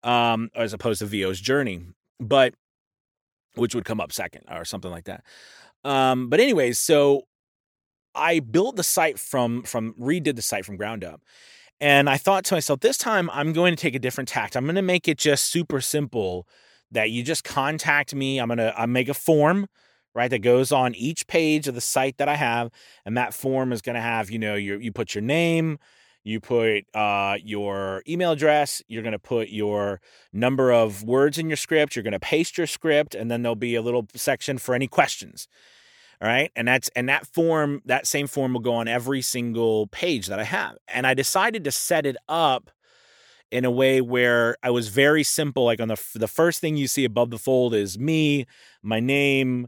um, 0.03 0.49
as 0.55 0.73
opposed 0.73 0.99
to 0.99 1.05
vo's 1.05 1.39
journey 1.39 1.81
but 2.19 2.53
which 3.55 3.73
would 3.73 3.85
come 3.85 3.99
up 3.99 4.11
second 4.11 4.43
or 4.51 4.63
something 4.63 4.91
like 4.91 5.05
that 5.05 5.23
um, 5.83 6.29
but 6.29 6.39
anyways 6.39 6.77
so 6.77 7.23
I 8.17 8.39
built 8.39 8.75
the 8.75 8.83
site 8.83 9.19
from 9.19 9.63
from 9.63 9.93
redid 9.93 10.35
the 10.35 10.41
site 10.41 10.65
from 10.65 10.75
ground 10.75 11.03
up. 11.03 11.21
And 11.79 12.09
I 12.09 12.17
thought 12.17 12.43
to 12.45 12.55
myself, 12.55 12.79
this 12.79 12.97
time 12.97 13.29
I'm 13.31 13.53
going 13.53 13.75
to 13.75 13.81
take 13.81 13.95
a 13.95 13.99
different 13.99 14.29
tact. 14.29 14.55
I'm 14.55 14.65
going 14.65 14.75
to 14.75 14.81
make 14.81 15.07
it 15.07 15.17
just 15.17 15.45
super 15.45 15.79
simple 15.81 16.47
that 16.91 17.11
you 17.11 17.23
just 17.23 17.43
contact 17.43 18.15
me. 18.15 18.39
I'm 18.39 18.47
going 18.47 18.57
to 18.57 18.73
I 18.79 18.85
make 18.85 19.09
a 19.09 19.13
form, 19.13 19.67
right, 20.15 20.29
that 20.29 20.39
goes 20.39 20.71
on 20.71 20.95
each 20.95 21.27
page 21.27 21.67
of 21.67 21.75
the 21.75 21.81
site 21.81 22.17
that 22.17 22.27
I 22.27 22.35
have, 22.35 22.71
and 23.05 23.15
that 23.17 23.33
form 23.33 23.71
is 23.71 23.81
going 23.81 23.95
to 23.95 24.01
have, 24.01 24.31
you 24.31 24.39
know, 24.39 24.55
your 24.55 24.79
you 24.81 24.91
put 24.91 25.13
your 25.13 25.21
name, 25.21 25.77
you 26.23 26.39
put 26.39 26.85
uh, 26.95 27.37
your 27.43 28.03
email 28.07 28.31
address, 28.31 28.81
you're 28.87 29.03
going 29.03 29.13
to 29.13 29.19
put 29.19 29.49
your 29.49 30.01
number 30.33 30.71
of 30.71 31.03
words 31.03 31.37
in 31.37 31.49
your 31.49 31.57
script, 31.57 31.95
you're 31.95 32.03
going 32.03 32.11
to 32.13 32.19
paste 32.19 32.57
your 32.57 32.67
script, 32.67 33.13
and 33.13 33.29
then 33.29 33.43
there'll 33.43 33.55
be 33.55 33.75
a 33.75 33.81
little 33.81 34.07
section 34.15 34.57
for 34.57 34.73
any 34.73 34.87
questions. 34.87 35.47
All 36.21 36.27
right. 36.27 36.51
And 36.55 36.67
that's 36.67 36.89
and 36.95 37.07
that 37.09 37.27
form, 37.27 37.81
that 37.85 38.07
same 38.07 38.27
form 38.27 38.53
will 38.53 38.59
go 38.59 38.73
on 38.73 38.87
every 38.87 39.21
single 39.21 39.87
page 39.87 40.27
that 40.27 40.39
I 40.39 40.43
have. 40.45 40.77
And 40.87 41.05
I 41.05 41.13
decided 41.13 41.63
to 41.65 41.71
set 41.71 42.05
it 42.05 42.17
up 42.27 42.71
in 43.51 43.65
a 43.65 43.71
way 43.71 44.01
where 44.01 44.57
I 44.63 44.71
was 44.71 44.89
very 44.89 45.23
simple. 45.23 45.65
Like 45.65 45.81
on 45.81 45.87
the 45.89 46.01
the 46.15 46.27
first 46.27 46.59
thing 46.61 46.77
you 46.77 46.87
see 46.87 47.05
above 47.05 47.29
the 47.31 47.37
fold 47.39 47.73
is 47.75 47.99
me, 47.99 48.45
my 48.83 48.99
name, 48.99 49.67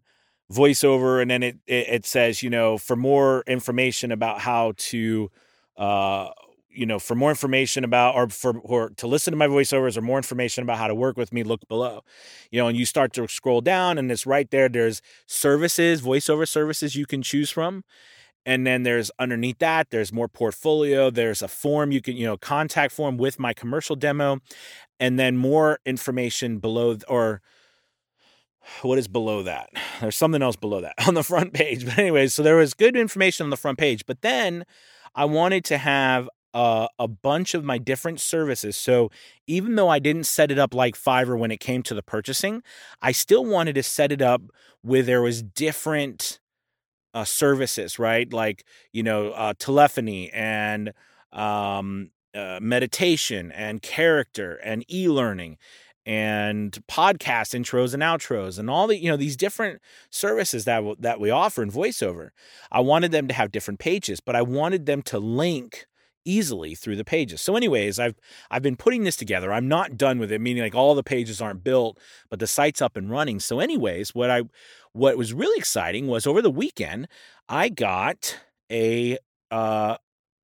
voiceover, 0.51 1.21
and 1.21 1.31
then 1.31 1.43
it 1.43 1.57
it, 1.67 1.87
it 1.89 2.05
says, 2.05 2.43
you 2.43 2.49
know, 2.49 2.77
for 2.77 2.95
more 2.95 3.43
information 3.47 4.11
about 4.11 4.41
how 4.41 4.73
to 4.77 5.31
uh 5.77 6.29
you 6.79 6.85
know, 6.85 6.97
for 6.97 7.13
more 7.13 7.29
information 7.29 7.83
about 7.83 8.15
or 8.15 8.29
for 8.29 8.57
or 8.59 8.91
to 8.91 9.05
listen 9.05 9.31
to 9.31 9.37
my 9.37 9.47
voiceovers 9.47 9.97
or 9.97 10.01
more 10.01 10.17
information 10.17 10.63
about 10.63 10.77
how 10.77 10.87
to 10.87 10.95
work 10.95 11.17
with 11.17 11.33
me, 11.33 11.43
look 11.43 11.67
below. 11.67 12.03
You 12.51 12.59
know, 12.59 12.67
and 12.69 12.77
you 12.77 12.85
start 12.85 13.11
to 13.13 13.27
scroll 13.27 13.59
down 13.59 13.97
and 13.97 14.09
it's 14.09 14.25
right 14.25 14.49
there. 14.49 14.69
There's 14.69 15.01
services, 15.27 16.01
voiceover 16.01 16.47
services 16.47 16.95
you 16.95 17.05
can 17.05 17.21
choose 17.21 17.49
from. 17.49 17.83
And 18.45 18.65
then 18.65 18.83
there's 18.83 19.11
underneath 19.19 19.59
that, 19.59 19.89
there's 19.91 20.13
more 20.13 20.29
portfolio. 20.29 21.09
There's 21.09 21.41
a 21.41 21.49
form 21.49 21.91
you 21.91 22.01
can, 22.01 22.15
you 22.15 22.25
know, 22.25 22.37
contact 22.37 22.93
form 22.93 23.17
with 23.17 23.37
my 23.37 23.53
commercial 23.53 23.97
demo, 23.97 24.39
and 25.01 25.19
then 25.19 25.35
more 25.35 25.79
information 25.85 26.59
below 26.59 26.97
or 27.09 27.41
what 28.83 28.97
is 28.97 29.07
below 29.09 29.43
that? 29.43 29.69
There's 29.99 30.15
something 30.15 30.41
else 30.41 30.55
below 30.55 30.79
that 30.81 30.93
on 31.07 31.13
the 31.13 31.23
front 31.23 31.51
page. 31.53 31.83
But 31.83 31.97
anyways, 31.97 32.33
so 32.33 32.41
there 32.41 32.55
was 32.55 32.73
good 32.73 32.95
information 32.95 33.43
on 33.43 33.49
the 33.49 33.57
front 33.57 33.77
page, 33.77 34.05
but 34.05 34.21
then 34.21 34.65
I 35.15 35.25
wanted 35.25 35.65
to 35.65 35.77
have 35.77 36.29
uh, 36.53 36.87
a 36.97 37.07
bunch 37.07 37.53
of 37.53 37.63
my 37.63 37.77
different 37.77 38.19
services. 38.19 38.75
So 38.75 39.11
even 39.47 39.75
though 39.75 39.89
I 39.89 39.99
didn't 39.99 40.25
set 40.25 40.51
it 40.51 40.59
up 40.59 40.73
like 40.73 40.95
Fiverr 40.95 41.37
when 41.37 41.51
it 41.51 41.59
came 41.59 41.83
to 41.83 41.93
the 41.93 42.03
purchasing, 42.03 42.63
I 43.01 43.11
still 43.11 43.45
wanted 43.45 43.75
to 43.75 43.83
set 43.83 44.11
it 44.11 44.21
up 44.21 44.41
where 44.81 45.03
there 45.03 45.21
was 45.21 45.43
different 45.43 46.39
uh, 47.13 47.23
services, 47.23 47.99
right? 47.99 48.31
Like 48.31 48.65
you 48.91 49.03
know, 49.03 49.31
uh, 49.31 49.53
telephony 49.57 50.31
and 50.31 50.93
um, 51.31 52.11
uh, 52.33 52.59
meditation 52.61 53.51
and 53.51 53.81
character 53.81 54.55
and 54.63 54.85
e-learning 54.91 55.57
and 56.05 56.71
podcast 56.87 57.53
intros 57.53 57.93
and 57.93 58.01
outros 58.01 58.57
and 58.57 58.69
all 58.69 58.87
the 58.87 58.97
you 58.97 59.09
know 59.09 59.17
these 59.17 59.37
different 59.37 59.81
services 60.09 60.65
that 60.65 60.77
w- 60.77 60.95
that 60.99 61.19
we 61.19 61.29
offer 61.29 61.61
in 61.61 61.71
voiceover. 61.71 62.29
I 62.71 62.79
wanted 62.79 63.11
them 63.11 63.27
to 63.27 63.33
have 63.33 63.51
different 63.51 63.79
pages, 63.79 64.19
but 64.19 64.35
I 64.35 64.41
wanted 64.41 64.85
them 64.85 65.01
to 65.03 65.19
link 65.19 65.85
easily 66.25 66.75
through 66.75 66.95
the 66.95 67.05
pages. 67.05 67.41
So 67.41 67.55
anyways, 67.55 67.99
I've 67.99 68.15
I've 68.51 68.61
been 68.61 68.75
putting 68.75 69.03
this 69.03 69.15
together. 69.15 69.51
I'm 69.51 69.67
not 69.67 69.97
done 69.97 70.19
with 70.19 70.31
it, 70.31 70.41
meaning 70.41 70.63
like 70.63 70.75
all 70.75 70.95
the 70.95 71.03
pages 71.03 71.41
aren't 71.41 71.63
built, 71.63 71.99
but 72.29 72.39
the 72.39 72.47
site's 72.47 72.81
up 72.81 72.97
and 72.97 73.09
running. 73.09 73.39
So 73.39 73.59
anyways, 73.59 74.13
what 74.15 74.29
I 74.29 74.43
what 74.93 75.17
was 75.17 75.33
really 75.33 75.57
exciting 75.57 76.07
was 76.07 76.27
over 76.27 76.41
the 76.41 76.51
weekend, 76.51 77.07
I 77.47 77.69
got 77.69 78.39
a 78.71 79.17
uh 79.51 79.97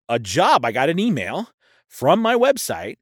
a 0.09 0.19
job. 0.19 0.65
I 0.65 0.71
got 0.71 0.89
an 0.89 0.99
email 0.99 1.49
from 1.87 2.19
my 2.21 2.35
website. 2.35 2.97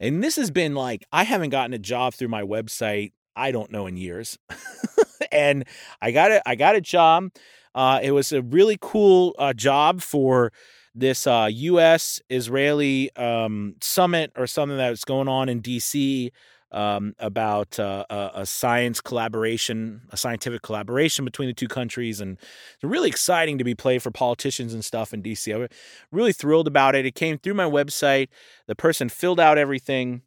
And 0.00 0.22
this 0.22 0.36
has 0.36 0.50
been 0.50 0.74
like 0.74 1.04
I 1.12 1.24
haven't 1.24 1.50
gotten 1.50 1.74
a 1.74 1.78
job 1.78 2.14
through 2.14 2.28
my 2.28 2.42
website, 2.42 3.12
I 3.34 3.50
don't 3.52 3.70
know 3.70 3.86
in 3.86 3.96
years. 3.96 4.38
and 5.32 5.64
I 6.00 6.10
got 6.12 6.30
it 6.30 6.42
I 6.46 6.54
got 6.54 6.76
a 6.76 6.80
job. 6.80 7.30
Uh, 7.74 8.00
it 8.02 8.12
was 8.12 8.32
a 8.32 8.42
really 8.42 8.78
cool 8.80 9.34
uh, 9.38 9.52
job 9.52 10.00
for 10.00 10.52
this 10.98 11.26
uh, 11.26 11.48
U.S. 11.50 12.20
Israeli 12.28 13.14
um, 13.16 13.76
summit 13.80 14.32
or 14.36 14.46
something 14.46 14.76
that's 14.76 15.04
going 15.04 15.28
on 15.28 15.48
in 15.48 15.60
D.C. 15.60 16.32
Um, 16.70 17.14
about 17.18 17.78
uh, 17.78 18.04
a, 18.10 18.30
a, 18.34 18.46
science 18.46 19.00
collaboration, 19.00 20.02
a 20.10 20.18
scientific 20.18 20.60
collaboration 20.60 21.24
between 21.24 21.48
the 21.48 21.54
two 21.54 21.66
countries, 21.66 22.20
and 22.20 22.36
it's 22.74 22.84
really 22.84 23.08
exciting 23.08 23.56
to 23.56 23.64
be 23.64 23.74
played 23.74 24.02
for 24.02 24.10
politicians 24.10 24.74
and 24.74 24.84
stuff 24.84 25.14
in 25.14 25.22
D.C. 25.22 25.50
I'm 25.50 25.68
really 26.12 26.34
thrilled 26.34 26.66
about 26.66 26.94
it. 26.94 27.06
It 27.06 27.14
came 27.14 27.38
through 27.38 27.54
my 27.54 27.64
website. 27.64 28.28
The 28.66 28.74
person 28.74 29.08
filled 29.08 29.40
out 29.40 29.56
everything 29.56 30.20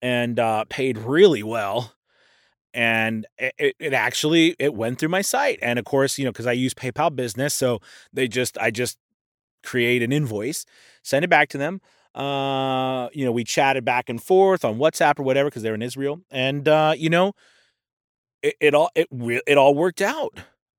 and 0.00 0.38
uh, 0.38 0.64
paid 0.70 0.96
really 0.96 1.42
well 1.42 1.92
and 2.74 3.26
it, 3.38 3.76
it 3.78 3.92
actually 3.92 4.56
it 4.58 4.74
went 4.74 4.98
through 4.98 5.08
my 5.08 5.20
site 5.20 5.58
and 5.62 5.78
of 5.78 5.84
course 5.84 6.18
you 6.18 6.24
know 6.24 6.32
because 6.32 6.46
i 6.46 6.52
use 6.52 6.72
paypal 6.72 7.14
business 7.14 7.54
so 7.54 7.80
they 8.12 8.26
just 8.26 8.56
i 8.58 8.70
just 8.70 8.98
create 9.62 10.02
an 10.02 10.12
invoice, 10.12 10.64
send 11.02 11.24
it 11.24 11.28
back 11.28 11.48
to 11.50 11.58
them. 11.58 11.80
Uh, 12.14 13.08
you 13.12 13.24
know, 13.24 13.32
we 13.32 13.44
chatted 13.44 13.84
back 13.84 14.08
and 14.08 14.22
forth 14.22 14.64
on 14.64 14.76
WhatsApp 14.76 15.18
or 15.18 15.22
whatever 15.22 15.48
because 15.48 15.62
they're 15.62 15.74
in 15.74 15.82
Israel, 15.82 16.20
and 16.30 16.68
uh, 16.68 16.94
you 16.96 17.08
know, 17.08 17.32
it, 18.42 18.54
it 18.60 18.74
all 18.74 18.90
it 18.94 19.08
it 19.46 19.56
all 19.56 19.74
worked 19.74 20.02
out. 20.02 20.38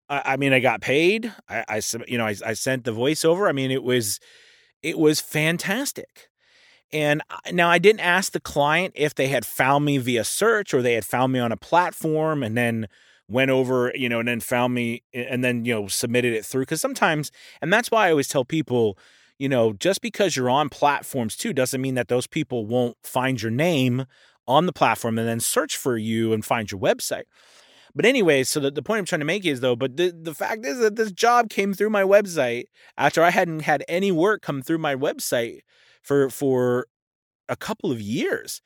I, 0.09 0.21
I 0.25 0.37
mean, 0.37 0.53
I 0.53 0.59
got 0.59 0.81
paid. 0.81 1.31
I, 1.49 1.65
I 1.67 1.81
you 2.07 2.17
know, 2.17 2.25
I, 2.25 2.35
I 2.45 2.53
sent 2.53 2.83
the 2.83 2.93
voiceover. 2.93 3.49
I 3.49 3.51
mean, 3.51 3.71
it 3.71 3.83
was 3.83 4.19
it 4.83 4.99
was 4.99 5.19
fantastic. 5.19 6.29
And 6.91 7.23
now 7.51 7.69
I 7.69 7.79
didn't 7.79 8.01
ask 8.01 8.31
the 8.31 8.39
client 8.39 8.93
if 8.95 9.15
they 9.15 9.27
had 9.27 9.45
found 9.45 9.83
me 9.83 9.97
via 9.97 10.23
search 10.23 10.73
or 10.73 10.83
they 10.83 10.93
had 10.93 11.05
found 11.05 11.33
me 11.33 11.39
on 11.39 11.51
a 11.51 11.57
platform 11.57 12.43
and 12.43 12.55
then 12.55 12.87
went 13.27 13.51
over, 13.51 13.91
you 13.95 14.09
know, 14.09 14.19
and 14.19 14.27
then 14.27 14.39
found 14.39 14.73
me 14.73 15.03
and 15.13 15.43
then, 15.43 15.65
you 15.65 15.73
know, 15.73 15.87
submitted 15.87 16.33
it 16.33 16.45
through. 16.45 16.65
Cause 16.65 16.81
sometimes, 16.81 17.31
and 17.61 17.71
that's 17.71 17.89
why 17.89 18.07
I 18.07 18.11
always 18.11 18.27
tell 18.27 18.45
people, 18.45 18.97
you 19.39 19.49
know, 19.49 19.73
just 19.73 20.01
because 20.01 20.35
you're 20.35 20.49
on 20.49 20.69
platforms 20.69 21.35
too 21.35 21.53
doesn't 21.53 21.81
mean 21.81 21.95
that 21.95 22.07
those 22.07 22.27
people 22.27 22.65
won't 22.65 22.97
find 23.03 23.41
your 23.41 23.51
name 23.51 24.05
on 24.47 24.65
the 24.65 24.73
platform 24.73 25.17
and 25.17 25.27
then 25.27 25.39
search 25.39 25.77
for 25.77 25.97
you 25.97 26.33
and 26.33 26.43
find 26.43 26.71
your 26.71 26.79
website. 26.79 27.23
But 27.95 28.05
anyway, 28.05 28.43
so 28.43 28.59
the, 28.59 28.71
the 28.71 28.81
point 28.81 28.99
I'm 28.99 29.05
trying 29.05 29.19
to 29.19 29.25
make 29.25 29.45
is 29.45 29.61
though, 29.61 29.75
but 29.75 29.97
the, 29.97 30.11
the 30.11 30.33
fact 30.33 30.65
is 30.65 30.79
that 30.79 30.95
this 30.95 31.11
job 31.11 31.49
came 31.49 31.73
through 31.73 31.91
my 31.91 32.03
website 32.03 32.65
after 32.97 33.23
I 33.23 33.29
hadn't 33.29 33.61
had 33.61 33.83
any 33.87 34.11
work 34.11 34.41
come 34.41 34.61
through 34.61 34.79
my 34.79 34.95
website 34.95 35.59
for 36.01 36.29
for 36.29 36.87
a 37.47 37.55
couple 37.55 37.91
of 37.91 38.01
years 38.01 38.61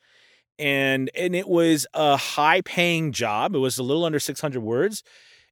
and 0.58 1.10
and 1.14 1.34
it 1.34 1.48
was 1.48 1.86
a 1.94 2.16
high 2.16 2.60
paying 2.62 3.12
job. 3.12 3.54
It 3.54 3.58
was 3.58 3.78
a 3.78 3.82
little 3.82 4.04
under 4.04 4.18
600 4.18 4.60
words, 4.60 5.02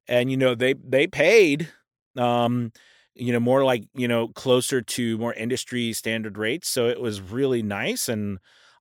and 0.07 0.29
you 0.29 0.37
know 0.37 0.55
they 0.55 0.73
they 0.73 1.07
paid, 1.07 1.69
um, 2.17 2.71
you 3.15 3.31
know 3.31 3.39
more 3.39 3.63
like 3.63 3.85
you 3.93 4.07
know 4.07 4.27
closer 4.29 4.81
to 4.81 5.17
more 5.17 5.33
industry 5.33 5.93
standard 5.93 6.37
rates. 6.37 6.69
So 6.69 6.87
it 6.87 6.99
was 6.99 7.21
really 7.21 7.61
nice, 7.63 8.09
and 8.09 8.39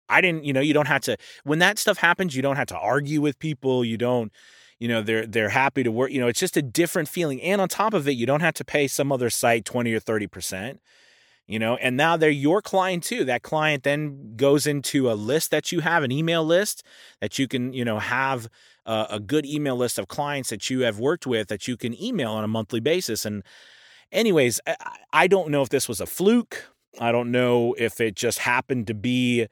I 0.08 0.20
didn't 0.20 0.44
you 0.44 0.52
know 0.52 0.60
you 0.60 0.74
don't 0.74 0.88
have 0.88 1.02
to 1.02 1.16
when 1.44 1.58
that 1.60 1.78
stuff 1.78 1.98
happens 1.98 2.34
you 2.36 2.42
don't 2.42 2.56
have 2.56 2.68
to 2.68 2.78
argue 2.78 3.20
with 3.20 3.38
people. 3.38 3.84
You 3.84 3.96
don't 3.96 4.32
you 4.78 4.88
know 4.88 5.02
they're 5.02 5.26
they're 5.26 5.50
happy 5.50 5.82
to 5.82 5.92
work. 5.92 6.10
You 6.10 6.20
know 6.20 6.28
it's 6.28 6.40
just 6.40 6.56
a 6.56 6.62
different 6.62 7.08
feeling, 7.08 7.40
and 7.42 7.60
on 7.60 7.68
top 7.68 7.94
of 7.94 8.08
it 8.08 8.12
you 8.12 8.26
don't 8.26 8.40
have 8.40 8.54
to 8.54 8.64
pay 8.64 8.88
some 8.88 9.12
other 9.12 9.30
site 9.30 9.64
20 9.64 9.92
or 9.92 10.00
30 10.00 10.26
percent 10.26 10.80
you 11.46 11.58
know, 11.58 11.76
and 11.76 11.96
now 11.96 12.16
they're 12.16 12.30
your 12.30 12.60
client 12.60 13.04
too. 13.04 13.24
That 13.24 13.42
client 13.42 13.84
then 13.84 14.34
goes 14.36 14.66
into 14.66 15.10
a 15.10 15.14
list 15.14 15.50
that 15.52 15.70
you 15.70 15.80
have, 15.80 16.02
an 16.02 16.10
email 16.10 16.44
list 16.44 16.82
that 17.20 17.38
you 17.38 17.46
can, 17.46 17.72
you 17.72 17.84
know, 17.84 17.98
have 18.00 18.48
a, 18.84 19.06
a 19.10 19.20
good 19.20 19.46
email 19.46 19.76
list 19.76 19.98
of 19.98 20.08
clients 20.08 20.50
that 20.50 20.70
you 20.70 20.80
have 20.80 20.98
worked 20.98 21.26
with 21.26 21.48
that 21.48 21.68
you 21.68 21.76
can 21.76 22.00
email 22.02 22.32
on 22.32 22.42
a 22.42 22.48
monthly 22.48 22.80
basis. 22.80 23.24
And, 23.24 23.44
anyways, 24.10 24.60
I, 24.66 24.76
I 25.12 25.26
don't 25.28 25.50
know 25.50 25.62
if 25.62 25.68
this 25.68 25.88
was 25.88 26.00
a 26.00 26.06
fluke. 26.06 26.64
I 27.00 27.12
don't 27.12 27.30
know 27.30 27.74
if 27.78 28.00
it 28.00 28.16
just 28.16 28.40
happened 28.40 28.86
to 28.88 28.94
be 28.94 29.46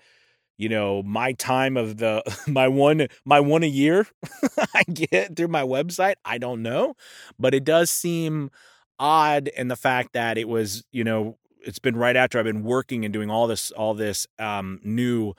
you 0.56 0.68
know 0.68 1.02
my 1.02 1.32
time 1.32 1.76
of 1.76 1.98
the 1.98 2.22
my 2.46 2.68
one 2.68 3.08
my 3.24 3.40
one 3.40 3.62
a 3.62 3.68
year 3.68 4.06
i 4.74 4.82
get 4.84 5.36
through 5.36 5.48
my 5.48 5.62
website 5.62 6.14
i 6.24 6.38
don't 6.38 6.62
know 6.62 6.94
but 7.38 7.54
it 7.54 7.64
does 7.64 7.90
seem 7.90 8.50
odd 8.98 9.48
in 9.48 9.68
the 9.68 9.76
fact 9.76 10.12
that 10.12 10.38
it 10.38 10.48
was 10.48 10.84
you 10.92 11.02
know 11.02 11.36
it's 11.66 11.78
been 11.78 11.96
right 11.96 12.16
after 12.16 12.38
i've 12.38 12.44
been 12.44 12.62
working 12.62 13.04
and 13.04 13.12
doing 13.12 13.30
all 13.30 13.46
this 13.46 13.70
all 13.72 13.94
this 13.94 14.26
um, 14.38 14.80
new 14.82 15.34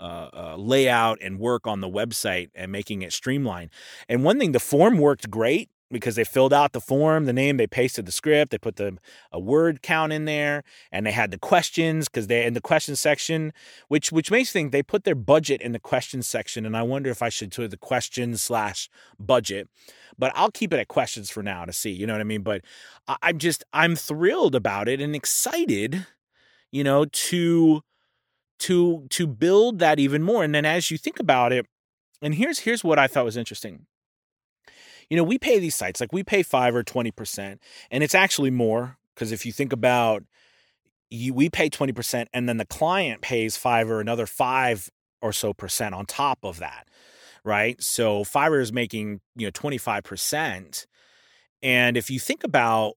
uh, 0.00 0.30
uh, 0.32 0.56
layout 0.56 1.18
and 1.20 1.38
work 1.38 1.66
on 1.66 1.80
the 1.80 1.88
website 1.88 2.48
and 2.54 2.72
making 2.72 3.02
it 3.02 3.12
streamlined. 3.12 3.70
And 4.08 4.24
one 4.24 4.38
thing 4.38 4.52
the 4.52 4.58
form 4.58 4.96
worked 4.98 5.30
great 5.30 5.68
because 5.90 6.14
they 6.14 6.24
filled 6.24 6.52
out 6.52 6.72
the 6.72 6.80
form, 6.80 7.24
the 7.24 7.32
name, 7.32 7.56
they 7.56 7.66
pasted 7.66 8.06
the 8.06 8.12
script, 8.12 8.50
they 8.50 8.58
put 8.58 8.76
the 8.76 8.96
a 9.32 9.40
word 9.40 9.82
count 9.82 10.12
in 10.12 10.24
there, 10.24 10.62
and 10.92 11.06
they 11.06 11.10
had 11.12 11.30
the 11.30 11.38
questions 11.38 12.08
because 12.08 12.28
they 12.28 12.44
in 12.44 12.54
the 12.54 12.60
question 12.60 12.96
section, 12.96 13.52
which 13.88 14.12
which 14.12 14.30
makes 14.30 14.54
me 14.54 14.60
think 14.60 14.72
they 14.72 14.82
put 14.82 15.04
their 15.04 15.14
budget 15.14 15.60
in 15.60 15.72
the 15.72 15.78
question 15.78 16.22
section, 16.22 16.64
and 16.64 16.76
I 16.76 16.82
wonder 16.82 17.10
if 17.10 17.22
I 17.22 17.28
should 17.28 17.50
do 17.50 17.66
the 17.66 17.76
questions 17.76 18.40
slash 18.42 18.88
budget, 19.18 19.68
but 20.18 20.32
I'll 20.34 20.50
keep 20.50 20.72
it 20.72 20.78
at 20.78 20.88
questions 20.88 21.30
for 21.30 21.42
now 21.42 21.64
to 21.64 21.72
see, 21.72 21.90
you 21.90 22.06
know 22.06 22.14
what 22.14 22.20
I 22.20 22.24
mean? 22.24 22.42
But 22.42 22.62
I, 23.08 23.16
I'm 23.22 23.38
just 23.38 23.64
I'm 23.72 23.96
thrilled 23.96 24.54
about 24.54 24.88
it 24.88 25.00
and 25.00 25.14
excited, 25.14 26.06
you 26.70 26.84
know, 26.84 27.04
to 27.04 27.82
to 28.60 29.06
to 29.10 29.26
build 29.26 29.78
that 29.80 29.98
even 29.98 30.22
more, 30.22 30.44
and 30.44 30.54
then 30.54 30.64
as 30.64 30.90
you 30.90 30.98
think 30.98 31.18
about 31.18 31.52
it, 31.52 31.66
and 32.22 32.34
here's 32.34 32.60
here's 32.60 32.84
what 32.84 32.98
I 32.98 33.08
thought 33.08 33.24
was 33.24 33.36
interesting 33.36 33.86
you 35.10 35.16
know, 35.16 35.24
we 35.24 35.38
pay 35.38 35.58
these 35.58 35.74
sites 35.74 36.00
like 36.00 36.12
we 36.12 36.22
pay 36.22 36.42
five 36.42 36.74
or 36.74 36.84
20%, 36.84 37.58
and 37.90 38.02
it's 38.02 38.14
actually 38.14 38.50
more 38.50 38.96
because 39.14 39.32
if 39.32 39.44
you 39.44 39.52
think 39.52 39.72
about 39.72 40.22
you, 41.10 41.34
we 41.34 41.50
pay 41.50 41.68
20% 41.68 42.26
and 42.32 42.48
then 42.48 42.56
the 42.56 42.64
client 42.64 43.20
pays 43.20 43.56
five 43.56 43.90
or 43.90 44.00
another 44.00 44.26
five 44.26 44.88
or 45.20 45.32
so 45.32 45.52
percent 45.52 45.94
on 45.94 46.06
top 46.06 46.38
of 46.44 46.58
that, 46.60 46.88
right? 47.44 47.82
So 47.82 48.24
Fiverr 48.24 48.62
is 48.62 48.72
making, 48.72 49.20
you 49.36 49.46
know, 49.46 49.50
25%. 49.50 50.86
And 51.62 51.96
if 51.96 52.10
you 52.10 52.18
think 52.18 52.44
about 52.44 52.94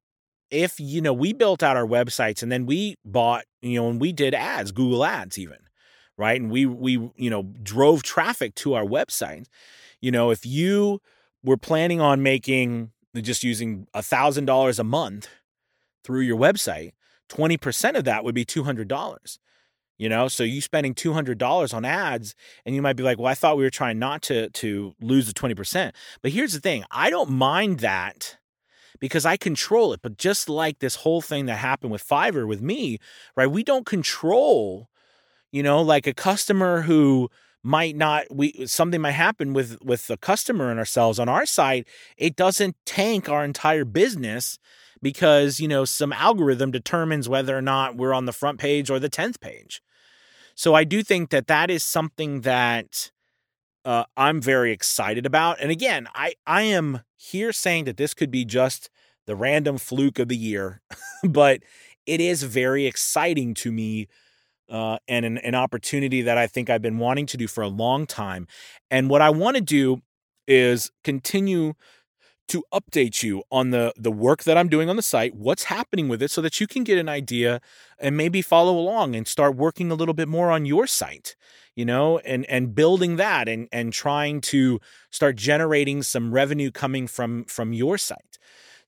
if, 0.51 0.79
you 0.79 1.01
know, 1.01 1.13
we 1.13 1.33
built 1.33 1.63
out 1.63 1.75
our 1.75 1.85
websites 1.85 2.43
and 2.43 2.51
then 2.51 2.65
we 2.65 2.95
bought, 3.03 3.43
you 3.61 3.81
know, 3.81 3.89
and 3.89 3.99
we 3.99 4.13
did 4.13 4.35
ads, 4.35 4.71
Google 4.71 5.03
ads 5.03 5.37
even, 5.39 5.57
right? 6.17 6.39
And 6.39 6.51
we, 6.51 6.67
we, 6.67 6.93
you 7.15 7.29
know, 7.29 7.43
drove 7.63 8.03
traffic 8.03 8.53
to 8.55 8.75
our 8.75 8.85
website. 8.85 9.47
You 9.99 10.11
know, 10.11 10.29
if 10.29 10.45
you, 10.45 11.01
we're 11.43 11.57
planning 11.57 12.01
on 12.01 12.23
making 12.23 12.91
just 13.21 13.43
using 13.43 13.87
a 13.93 14.01
thousand 14.01 14.45
dollars 14.45 14.79
a 14.79 14.83
month 14.83 15.27
through 16.03 16.21
your 16.21 16.37
website 16.37 16.91
20% 17.29 17.95
of 17.95 18.03
that 18.03 18.23
would 18.23 18.35
be 18.35 18.45
$200 18.45 19.37
you 19.99 20.09
know? 20.09 20.27
So 20.27 20.43
you 20.43 20.59
spending 20.59 20.95
$200 20.95 21.73
on 21.73 21.85
ads 21.85 22.35
and 22.65 22.75
you 22.75 22.81
might 22.81 22.95
be 22.95 23.03
like 23.03 23.17
well 23.17 23.27
i 23.27 23.35
thought 23.35 23.57
we 23.57 23.63
were 23.63 23.69
trying 23.69 23.99
not 23.99 24.21
to 24.23 24.49
to 24.49 24.93
lose 25.01 25.27
the 25.27 25.33
20% 25.33 25.91
but 26.21 26.31
here's 26.31 26.53
the 26.53 26.59
thing 26.59 26.83
i 26.91 27.09
don't 27.09 27.29
mind 27.29 27.79
that 27.79 28.37
because 28.99 29.25
i 29.25 29.37
control 29.37 29.93
it 29.93 30.01
but 30.01 30.17
just 30.17 30.49
like 30.49 30.79
this 30.79 30.95
whole 30.95 31.21
thing 31.21 31.45
that 31.45 31.55
happened 31.55 31.91
with 31.91 32.07
fiverr 32.07 32.47
with 32.47 32.61
me 32.61 32.97
right 33.35 33.47
we 33.51 33.63
don't 33.63 33.85
control 33.85 34.89
you 35.51 35.63
know 35.63 35.81
like 35.81 36.07
a 36.07 36.13
customer 36.13 36.81
who 36.81 37.29
might 37.63 37.95
not 37.95 38.25
we 38.29 38.65
something 38.67 38.99
might 39.01 39.11
happen 39.11 39.53
with 39.53 39.81
with 39.81 40.07
the 40.07 40.17
customer 40.17 40.69
and 40.69 40.77
ourselves. 40.77 41.17
On 41.17 41.29
our 41.29 41.45
side 41.45 41.85
it 42.17 42.35
doesn't 42.35 42.75
tank 42.85 43.29
our 43.29 43.43
entire 43.43 43.85
business 43.85 44.59
because 45.01 45.59
you 45.59 45.67
know 45.67 45.85
some 45.85 46.11
algorithm 46.11 46.71
determines 46.71 47.29
whether 47.29 47.57
or 47.57 47.61
not 47.61 47.95
we're 47.95 48.13
on 48.13 48.25
the 48.25 48.33
front 48.33 48.59
page 48.59 48.89
or 48.89 48.99
the 48.99 49.09
10th 49.09 49.39
page. 49.39 49.81
So 50.55 50.73
i 50.73 50.83
do 50.83 51.01
think 51.01 51.29
that 51.29 51.47
that 51.47 51.71
is 51.71 51.83
something 51.83 52.41
that 52.41 53.11
uh, 53.85 54.03
i'm 54.17 54.41
very 54.41 54.71
excited 54.71 55.25
about. 55.25 55.59
And 55.61 55.71
again 55.71 56.07
i 56.13 56.33
i 56.45 56.63
am 56.63 57.01
here 57.15 57.53
saying 57.53 57.85
that 57.85 57.97
this 57.97 58.13
could 58.13 58.29
be 58.29 58.43
just 58.43 58.89
the 59.25 59.35
random 59.37 59.77
fluke 59.77 60.19
of 60.19 60.27
the 60.27 60.37
year 60.37 60.81
but 61.23 61.63
it 62.05 62.19
is 62.19 62.43
very 62.43 62.85
exciting 62.85 63.53
to 63.53 63.71
me 63.71 64.07
uh, 64.73 64.97
and 65.07 65.23
an, 65.23 65.37
an 65.37 65.55
opportunity 65.55 66.23
that 66.23 66.37
I 66.37 66.47
think 66.47 66.69
I've 66.69 66.81
been 66.81 66.97
wanting 66.97 67.27
to 67.27 67.37
do 67.37 67.47
for 67.47 67.61
a 67.61 67.67
long 67.67 68.07
time. 68.07 68.47
And 68.91 69.09
what 69.09 69.21
I 69.21 69.29
want 69.29 69.55
to 69.55 69.61
do 69.61 70.01
is 70.47 70.91
continue 71.03 71.75
to 72.49 72.63
update 72.73 73.23
you 73.23 73.43
on 73.51 73.69
the 73.69 73.93
the 73.95 74.11
work 74.11 74.43
that 74.43 74.57
I'm 74.57 74.67
doing 74.67 74.89
on 74.89 74.97
the 74.97 75.01
site, 75.01 75.35
what's 75.35 75.65
happening 75.65 76.09
with 76.09 76.21
it 76.21 76.31
so 76.31 76.41
that 76.41 76.59
you 76.59 76.67
can 76.67 76.83
get 76.83 76.97
an 76.97 77.07
idea 77.07 77.61
and 77.99 78.17
maybe 78.17 78.41
follow 78.41 78.77
along 78.77 79.15
and 79.15 79.27
start 79.27 79.55
working 79.55 79.91
a 79.91 79.95
little 79.95 80.13
bit 80.13 80.27
more 80.27 80.51
on 80.51 80.65
your 80.65 80.85
site, 80.85 81.35
you 81.75 81.85
know, 81.85 82.17
and 82.19 82.45
and 82.49 82.75
building 82.75 83.15
that 83.17 83.47
and 83.47 83.69
and 83.71 83.93
trying 83.93 84.41
to 84.41 84.79
start 85.09 85.35
generating 85.37 86.03
some 86.03 86.33
revenue 86.33 86.71
coming 86.71 87.07
from 87.07 87.45
from 87.45 87.73
your 87.73 87.97
site. 87.97 88.37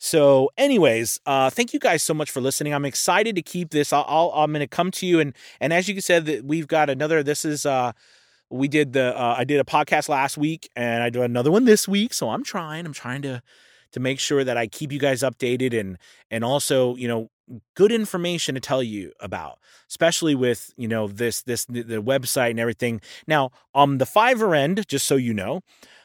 So, 0.05 0.51
anyways, 0.55 1.19
uh, 1.25 1.49
thank 1.49 1.73
you 1.73 1.79
guys 1.79 2.03
so 2.03 2.13
much 2.13 2.29
for 2.29 2.39
listening. 2.39 2.75
I'm 2.75 2.85
excited 2.85 3.35
to 3.37 3.41
keep 3.41 3.71
this. 3.71 3.91
I'll, 3.91 4.31
i 4.35 4.43
am 4.43 4.51
going 4.51 4.59
to 4.59 4.67
come 4.67 4.91
to 4.91 5.07
you 5.07 5.19
and 5.19 5.33
and 5.59 5.73
as 5.73 5.89
you 5.89 5.99
said 5.99 6.27
that 6.27 6.45
we've 6.45 6.67
got 6.67 6.91
another. 6.91 7.23
This 7.23 7.43
is 7.43 7.65
uh, 7.65 7.91
we 8.51 8.67
did 8.67 8.93
the 8.93 9.19
uh, 9.19 9.33
I 9.35 9.45
did 9.45 9.59
a 9.59 9.63
podcast 9.63 10.07
last 10.07 10.37
week 10.37 10.69
and 10.75 11.01
I 11.01 11.09
do 11.09 11.23
another 11.23 11.51
one 11.51 11.65
this 11.65 11.87
week. 11.87 12.13
So 12.13 12.29
I'm 12.29 12.43
trying. 12.43 12.85
I'm 12.85 12.93
trying 12.93 13.23
to 13.23 13.41
to 13.93 13.99
make 13.99 14.19
sure 14.19 14.43
that 14.43 14.57
I 14.57 14.67
keep 14.67 14.91
you 14.91 14.99
guys 14.99 15.21
updated 15.21 15.75
and 15.77 15.97
and 16.29 16.43
also 16.43 16.95
you 16.97 17.07
know 17.07 17.31
good 17.75 17.91
information 17.91 18.55
to 18.55 18.61
tell 18.61 18.81
you 18.81 19.11
about 19.19 19.59
especially 19.87 20.33
with 20.33 20.73
you 20.77 20.87
know 20.87 21.07
this 21.07 21.43
this 21.43 21.65
the 21.65 22.01
website 22.01 22.49
and 22.49 22.59
everything 22.59 22.99
now 23.27 23.51
on 23.73 23.99
the 23.99 24.05
fiverr 24.05 24.57
end 24.57 24.87
just 24.87 25.05
so 25.05 25.15
you 25.15 25.33
know 25.33 25.61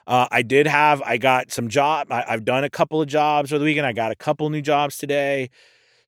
uh, 0.06 0.26
I 0.32 0.42
did 0.42 0.66
have, 0.66 1.00
I 1.02 1.18
got 1.18 1.52
some 1.52 1.68
job. 1.68 2.10
I, 2.10 2.24
have 2.26 2.44
done 2.44 2.64
a 2.64 2.70
couple 2.70 3.00
of 3.00 3.06
jobs 3.06 3.52
over 3.52 3.60
the 3.60 3.64
weekend. 3.64 3.86
I 3.86 3.92
got 3.92 4.10
a 4.10 4.16
couple 4.16 4.50
new 4.50 4.60
jobs 4.60 4.98
today. 4.98 5.50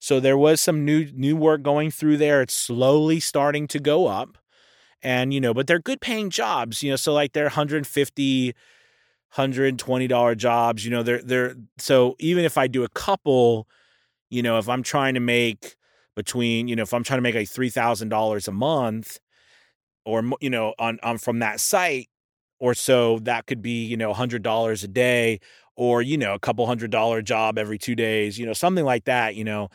So 0.01 0.18
there 0.18 0.37
was 0.37 0.61
some 0.61 0.85
new 0.85 1.09
new 1.14 1.37
work 1.37 1.62
going 1.62 1.92
through 1.92 2.16
there. 2.16 2.42
It's 2.42 2.55
slowly 2.55 3.21
starting 3.21 3.68
to 3.68 3.79
go 3.79 4.09
up. 4.09 4.38
And, 5.05 5.33
you 5.33 5.40
know, 5.40 5.55
but 5.55 5.68
they're 5.68 5.79
good 5.79 6.01
paying 6.01 6.31
jobs, 6.31 6.83
you 6.83 6.90
know, 6.90 6.97
so 6.97 7.12
like 7.12 7.33
they're 7.33 7.45
150 7.45 8.55
$120 9.37 10.37
jobs, 10.37 10.85
you 10.85 10.90
know, 10.90 11.03
they're 11.03 11.23
they're 11.23 11.55
so 11.79 12.16
even 12.18 12.45
if 12.45 12.59
I 12.59 12.66
do 12.66 12.83
a 12.85 12.88
couple, 12.88 13.68
you 14.33 14.42
know, 14.42 14.59
if 14.59 14.68
I'm 14.68 14.83
trying 14.83 15.14
to 15.14 15.21
make 15.21 15.77
between, 16.16 16.68
you 16.68 16.77
know, 16.77 16.83
if 16.83 16.95
I'm 16.95 17.05
trying 17.05 17.18
to 17.18 17.23
make 17.23 17.35
like 17.37 17.49
$3,000 17.49 18.49
a 18.49 18.53
month 18.53 19.18
or 20.05 20.23
you 20.40 20.51
know, 20.51 20.75
on 20.79 20.99
on 21.03 21.18
from 21.18 21.38
that 21.40 21.61
site, 21.61 22.09
or 22.61 22.75
so 22.75 23.18
that 23.21 23.47
could 23.47 23.62
be 23.62 23.85
you 23.85 23.97
know 23.97 24.11
$100 24.11 24.85
a 24.85 24.88
day 24.88 25.40
or 25.77 26.03
you 26.03 26.16
know 26.18 26.35
a 26.35 26.38
couple 26.38 26.66
hundred 26.66 26.90
dollar 26.90 27.23
job 27.23 27.59
every 27.59 27.79
two 27.79 27.95
days 27.97 28.38
you 28.38 28.47
know 28.47 28.53
something 28.53 28.85
like 28.85 29.05
that 29.05 29.35
you 29.37 29.42
know 29.45 29.68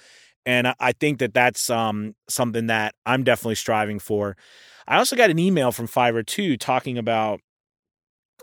and 0.46 0.74
i 0.80 0.92
think 0.94 1.20
that 1.20 1.34
that's 1.34 1.70
um, 1.70 2.16
something 2.30 2.68
that 2.68 2.96
i'm 3.06 3.24
definitely 3.24 3.56
striving 3.56 4.00
for. 4.00 4.36
I 4.88 4.98
also 4.98 5.16
got 5.18 5.30
an 5.30 5.40
email 5.40 5.72
from 5.72 5.88
fiverr 5.88 6.26
too 6.26 6.58
talking 6.58 6.98
about 6.98 7.42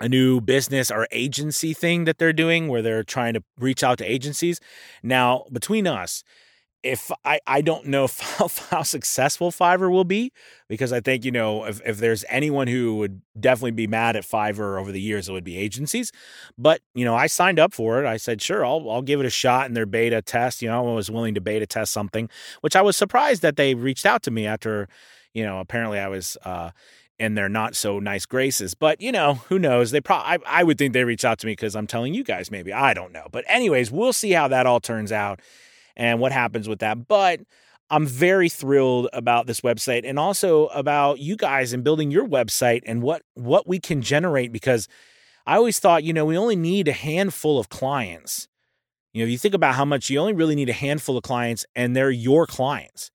a 0.01 0.09
new 0.09 0.41
business 0.41 0.91
or 0.91 1.07
agency 1.13 1.73
thing 1.73 2.05
that 2.05 2.19
they're 2.19 2.33
doing 2.33 2.69
where 2.69 2.83
they're 2.83 3.05
trying 3.05 3.35
to 3.35 3.43
reach 3.59 3.85
out 3.85 3.99
to 3.99 4.05
agencies 4.05 4.61
now 5.03 5.45
between 5.53 5.87
us 5.87 6.25
if 6.85 7.11
I, 7.25 7.41
I 7.47 7.63
don't 7.63 7.87
know 7.87 8.07
how, 8.21 8.49
how 8.71 8.83
successful 8.83 9.51
Fiverr 9.51 9.91
will 9.91 10.05
be 10.05 10.31
because 10.69 10.93
I 10.93 11.01
think, 11.01 11.25
you 11.25 11.33
know, 11.33 11.65
if, 11.65 11.81
if 11.85 11.99
there's 11.99 12.25
anyone 12.29 12.69
who 12.69 12.97
would 12.99 13.23
definitely 13.41 13.73
be 13.73 13.87
mad 13.87 14.15
at 14.15 14.25
Fiverr 14.25 14.79
over 14.79 14.93
the 14.93 15.01
years, 15.01 15.29
it 15.29 15.33
would 15.33 15.45
be 15.45 15.57
agencies. 15.57 16.13
But, 16.57 16.83
you 16.95 17.05
know, 17.05 17.15
I 17.15 17.27
signed 17.27 17.59
up 17.59 17.73
for 17.73 18.05
it. 18.05 18.07
I 18.07 18.19
said, 18.19 18.41
sure, 18.41 18.65
I'll, 18.65 18.89
I'll 18.89 19.03
give 19.03 19.19
it 19.19 19.27
a 19.27 19.31
shot 19.31 19.67
in 19.67 19.75
their 19.75 19.87
beta 19.87 20.23
test. 20.23 20.63
You 20.63 20.69
know, 20.69 20.91
I 20.91 20.95
was 20.95 21.11
willing 21.11 21.35
to 21.35 21.41
beta 21.41 21.67
test 21.67 21.93
something, 21.93 22.29
which 22.61 22.77
I 22.77 22.83
was 22.83 22.97
surprised 22.97 23.43
that 23.43 23.57
they 23.57 23.75
reached 23.75 24.05
out 24.07 24.23
to 24.25 24.31
me 24.31 24.47
after, 24.47 24.87
you 25.33 25.43
know, 25.43 25.59
apparently 25.61 25.99
I 25.99 26.09
was, 26.09 26.37
uh, 26.45 26.71
in 27.19 27.35
their 27.35 27.49
not 27.49 27.77
so 27.77 27.99
nice 27.99 28.27
graces. 28.27 28.75
But 28.75 29.01
you 29.01 29.13
know, 29.13 29.35
who 29.49 29.59
knows? 29.59 29.91
They 29.91 30.01
probably 30.01 30.45
I, 30.47 30.61
I 30.61 30.65
would 30.65 30.79
think 30.79 30.93
they 30.93 31.05
reached 31.05 31.25
out 31.25 31.39
to 31.41 31.47
me 31.47 31.53
because 31.53 31.77
I'm 31.77 31.87
telling 31.87 32.15
you 32.15 32.25
guys. 32.25 32.51
Maybe 32.51 32.73
I 32.73 32.95
don't 32.95 33.13
know. 33.13 33.27
But 33.31 33.45
anyways, 33.49 33.91
we'll 33.91 34.13
see 34.13 34.33
how 34.33 34.49
that 34.49 34.67
all 34.67 34.81
turns 34.81 35.13
out 35.13 35.41
and 35.97 36.21
what 36.21 36.33
happens 36.33 36.69
with 36.69 36.81
that. 36.81 37.07
But 37.07 37.41
I'm 37.91 38.07
very 38.07 38.49
thrilled 38.49 39.09
about 39.13 39.47
this 39.47 39.61
website 39.61 40.03
and 40.05 40.19
also 40.19 40.67
about 40.69 41.19
you 41.19 41.37
guys 41.37 41.73
and 41.73 41.85
building 41.85 42.11
your 42.11 42.27
website 42.27 42.83
and 42.87 43.03
what 43.03 43.23
what 43.35 43.69
we 43.69 43.79
can 43.79 44.03
generate 44.03 44.53
because 44.53 44.89
I 45.47 45.57
always 45.57 45.79
thought, 45.79 46.05
you 46.05 46.13
know, 46.13 46.25
we 46.25 46.39
only 46.39 46.57
need 46.57 46.89
a 46.89 46.93
handful 46.93 47.59
of 47.59 47.69
clients. 47.69 48.49
You 49.13 49.25
know, 49.25 49.31
you 49.31 49.39
think 49.39 49.55
about 49.55 49.75
how 49.75 49.85
much 49.85 50.11
you 50.11 50.19
only 50.19 50.33
really 50.33 50.55
need 50.55 50.71
a 50.71 50.75
handful 50.75 51.17
of 51.17 51.23
clients 51.23 51.67
and 51.77 51.95
they're 51.95 52.11
your 52.11 52.47
clients. 52.47 53.11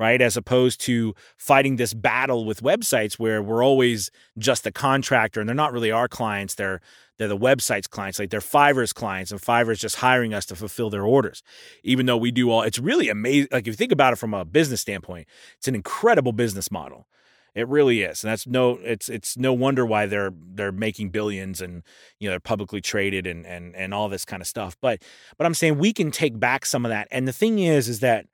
Right? 0.00 0.22
As 0.22 0.34
opposed 0.34 0.80
to 0.86 1.14
fighting 1.36 1.76
this 1.76 1.92
battle 1.92 2.46
with 2.46 2.62
websites 2.62 3.18
where 3.18 3.42
we're 3.42 3.62
always 3.62 4.10
just 4.38 4.64
the 4.64 4.72
contractor 4.72 5.40
and 5.40 5.48
they're 5.48 5.54
not 5.54 5.74
really 5.74 5.92
our 5.92 6.08
clients. 6.08 6.54
They're 6.54 6.80
they're 7.18 7.28
the 7.28 7.36
website's 7.36 7.86
clients, 7.86 8.18
like 8.18 8.30
they're 8.30 8.40
Fiverr's 8.40 8.94
clients, 8.94 9.30
and 9.30 9.38
Fiverr's 9.38 9.78
just 9.78 9.96
hiring 9.96 10.32
us 10.32 10.46
to 10.46 10.56
fulfill 10.56 10.88
their 10.88 11.04
orders. 11.04 11.42
Even 11.84 12.06
though 12.06 12.16
we 12.16 12.30
do 12.30 12.50
all, 12.50 12.62
it's 12.62 12.78
really 12.78 13.10
amazing. 13.10 13.48
Like 13.52 13.64
if 13.64 13.66
you 13.66 13.72
think 13.74 13.92
about 13.92 14.14
it 14.14 14.16
from 14.16 14.32
a 14.32 14.42
business 14.42 14.80
standpoint, 14.80 15.28
it's 15.58 15.68
an 15.68 15.74
incredible 15.74 16.32
business 16.32 16.70
model. 16.70 17.06
It 17.54 17.68
really 17.68 18.00
is, 18.00 18.24
and 18.24 18.30
that's 18.30 18.46
no. 18.46 18.78
It's 18.82 19.10
it's 19.10 19.36
no 19.36 19.52
wonder 19.52 19.84
why 19.84 20.06
they're 20.06 20.32
they're 20.54 20.72
making 20.72 21.10
billions, 21.10 21.60
and 21.60 21.82
you 22.18 22.28
know 22.28 22.32
they're 22.32 22.40
publicly 22.40 22.80
traded, 22.80 23.26
and 23.26 23.44
and 23.44 23.76
and 23.76 23.92
all 23.92 24.08
this 24.08 24.24
kind 24.24 24.40
of 24.40 24.46
stuff. 24.46 24.76
But 24.80 25.02
but 25.36 25.46
I'm 25.46 25.54
saying 25.54 25.76
we 25.76 25.92
can 25.92 26.10
take 26.10 26.38
back 26.40 26.64
some 26.64 26.86
of 26.86 26.90
that. 26.90 27.08
And 27.10 27.28
the 27.28 27.32
thing 27.32 27.58
is, 27.58 27.88
is 27.88 28.00
that 28.00 28.26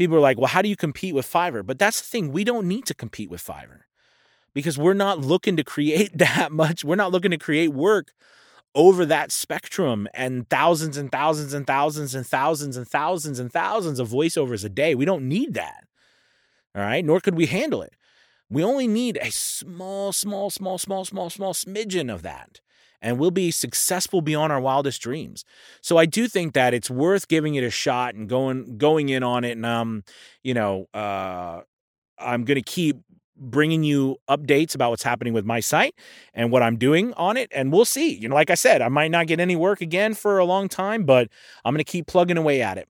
people 0.00 0.16
are 0.16 0.20
like, 0.20 0.38
well, 0.38 0.46
how 0.46 0.62
do 0.62 0.68
you 0.70 0.76
compete 0.76 1.14
with 1.14 1.30
Fiverr? 1.30 1.64
But 1.64 1.78
that's 1.78 2.00
the 2.00 2.06
thing. 2.06 2.32
We 2.32 2.42
don't 2.42 2.66
need 2.66 2.86
to 2.86 2.94
compete 2.94 3.28
with 3.28 3.44
Fiverr 3.44 3.80
because 4.54 4.78
we're 4.78 4.94
not 4.94 5.18
looking 5.18 5.58
to 5.58 5.62
create 5.62 6.10
that 6.18 6.50
much. 6.50 6.82
We're 6.82 6.96
not 6.96 7.12
looking 7.12 7.32
to 7.32 7.38
create 7.38 7.68
work 7.68 8.12
over 8.74 9.04
that 9.04 9.30
spectrum 9.30 10.08
and 10.14 10.48
thousands 10.48 10.96
and 10.96 11.12
thousands 11.12 11.52
and 11.52 11.66
thousands 11.66 12.14
and 12.14 12.26
thousands 12.26 12.78
and 12.78 12.88
thousands 12.88 13.38
and 13.38 13.52
thousands 13.52 14.00
of 14.00 14.08
voiceovers 14.08 14.64
a 14.64 14.70
day. 14.70 14.94
We 14.94 15.04
don't 15.04 15.28
need 15.28 15.52
that. 15.52 15.84
All 16.74 16.82
right. 16.82 17.04
Nor 17.04 17.20
could 17.20 17.34
we 17.34 17.44
handle 17.44 17.82
it. 17.82 17.92
We 18.48 18.64
only 18.64 18.88
need 18.88 19.18
a 19.20 19.30
small, 19.30 20.12
small, 20.12 20.48
small, 20.48 20.78
small, 20.78 21.04
small, 21.04 21.28
small 21.28 21.52
smidgen 21.52 22.12
of 22.12 22.22
that 22.22 22.60
and 23.02 23.18
we'll 23.18 23.30
be 23.30 23.50
successful 23.50 24.20
beyond 24.20 24.52
our 24.52 24.60
wildest 24.60 25.00
dreams. 25.00 25.44
So 25.80 25.96
I 25.96 26.06
do 26.06 26.28
think 26.28 26.54
that 26.54 26.74
it's 26.74 26.90
worth 26.90 27.28
giving 27.28 27.54
it 27.54 27.64
a 27.64 27.70
shot 27.70 28.14
and 28.14 28.28
going 28.28 28.78
going 28.78 29.08
in 29.08 29.22
on 29.22 29.44
it. 29.44 29.52
And 29.52 29.66
um, 29.66 30.04
you 30.42 30.54
know, 30.54 30.88
uh, 30.94 31.60
I'm 32.18 32.44
to 32.44 32.62
keep 32.62 32.98
bringing 33.40 33.82
you 33.82 34.18
updates 34.28 34.74
about 34.74 34.90
what's 34.90 35.02
happening 35.02 35.32
with 35.32 35.46
my 35.46 35.60
site 35.60 35.94
and 36.34 36.52
what 36.52 36.62
I'm 36.62 36.76
doing 36.76 37.14
on 37.14 37.36
it. 37.36 37.50
And 37.54 37.72
we'll 37.72 37.86
see. 37.86 38.14
You 38.14 38.28
know, 38.28 38.34
like 38.34 38.50
I 38.50 38.54
said, 38.54 38.82
I 38.82 38.88
might 38.88 39.10
not 39.10 39.26
get 39.26 39.40
any 39.40 39.56
work 39.56 39.80
again 39.80 40.14
for 40.14 40.38
a 40.38 40.44
long 40.44 40.68
time, 40.68 41.04
but 41.04 41.28
I'm 41.64 41.72
going 41.72 41.78
to 41.78 41.90
keep 41.90 42.06
plugging 42.06 42.36
away 42.36 42.60
at 42.60 42.76
it. 42.76 42.88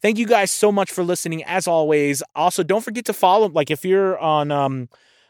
Thank 0.00 0.18
you 0.18 0.26
guys 0.26 0.50
so 0.50 0.70
much 0.70 0.92
for 0.92 1.02
listening. 1.02 1.42
As 1.44 1.66
always, 1.66 2.22
also 2.34 2.62
don't 2.62 2.84
forget 2.84 3.06
to 3.06 3.12
follow. 3.12 3.48
Like 3.48 3.70
if 3.70 3.84
you're 3.84 4.18
on 4.18 4.52
um, 4.52 4.88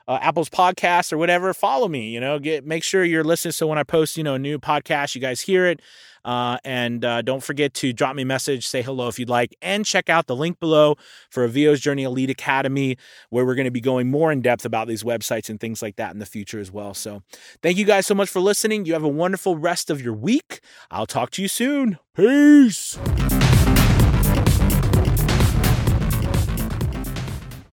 uh, 0.09 0.19
Apple's 0.21 0.49
podcast 0.49 1.13
or 1.13 1.19
whatever, 1.19 1.53
follow 1.53 1.89
me. 1.89 2.09
You 2.11 2.21
know, 2.21 2.39
get 2.39 2.67
make 2.67 2.83
sure 2.83 3.05
you're 3.05 3.25
listening. 3.25 3.53
So 3.53 3.67
when 3.67 3.79
I 3.79 3.83
post, 3.83 4.17
you 4.17 4.25
know, 4.25 4.35
a 4.35 4.39
new 4.39 4.59
podcast, 4.59 5.15
you 5.15 5.21
guys 5.21 5.41
hear 5.41 5.67
it. 5.67 5.81
Uh, 6.25 6.59
and 6.65 7.05
uh, 7.05 7.23
don't 7.23 7.43
forget 7.43 7.73
to 7.73 7.93
drop 7.93 8.17
me 8.17 8.23
a 8.23 8.27
message, 8.27 8.67
say 8.67 8.83
hello 8.83 9.07
if 9.07 9.17
you'd 9.17 9.29
like, 9.29 9.55
and 9.63 9.87
check 9.87 10.11
out 10.11 10.27
the 10.27 10.35
link 10.35 10.59
below 10.59 10.97
for 11.31 11.45
a 11.45 11.49
VO's 11.49 11.81
Journey 11.81 12.03
Elite 12.03 12.31
Academy, 12.31 12.99
where 13.31 13.47
we're 13.47 13.55
going 13.55 13.67
to 13.67 13.71
be 13.71 13.81
going 13.81 14.11
more 14.11 14.33
in 14.33 14.43
depth 14.43 14.65
about 14.65 14.89
these 14.89 15.05
websites 15.05 15.49
and 15.49 15.61
things 15.61 15.83
like 15.83 15.95
that 15.97 16.13
in 16.13 16.19
the 16.19 16.27
future 16.27 16.59
as 16.59 16.73
well. 16.73 16.95
So 16.95 17.23
thank 17.63 17.79
you 17.79 17.85
guys 17.85 18.09
so 18.09 18.15
much 18.15 18.29
for 18.29 18.41
listening. 18.41 18.87
You 18.87 18.95
have 18.95 19.05
a 19.05 19.09
wonderful 19.09 19.57
rest 19.57 19.89
of 19.89 20.03
your 20.03 20.15
week. 20.15 20.59
I'll 20.91 21.07
talk 21.07 21.31
to 21.31 21.43
you 21.43 21.49
soon. 21.49 22.01
Peace. 22.17 22.99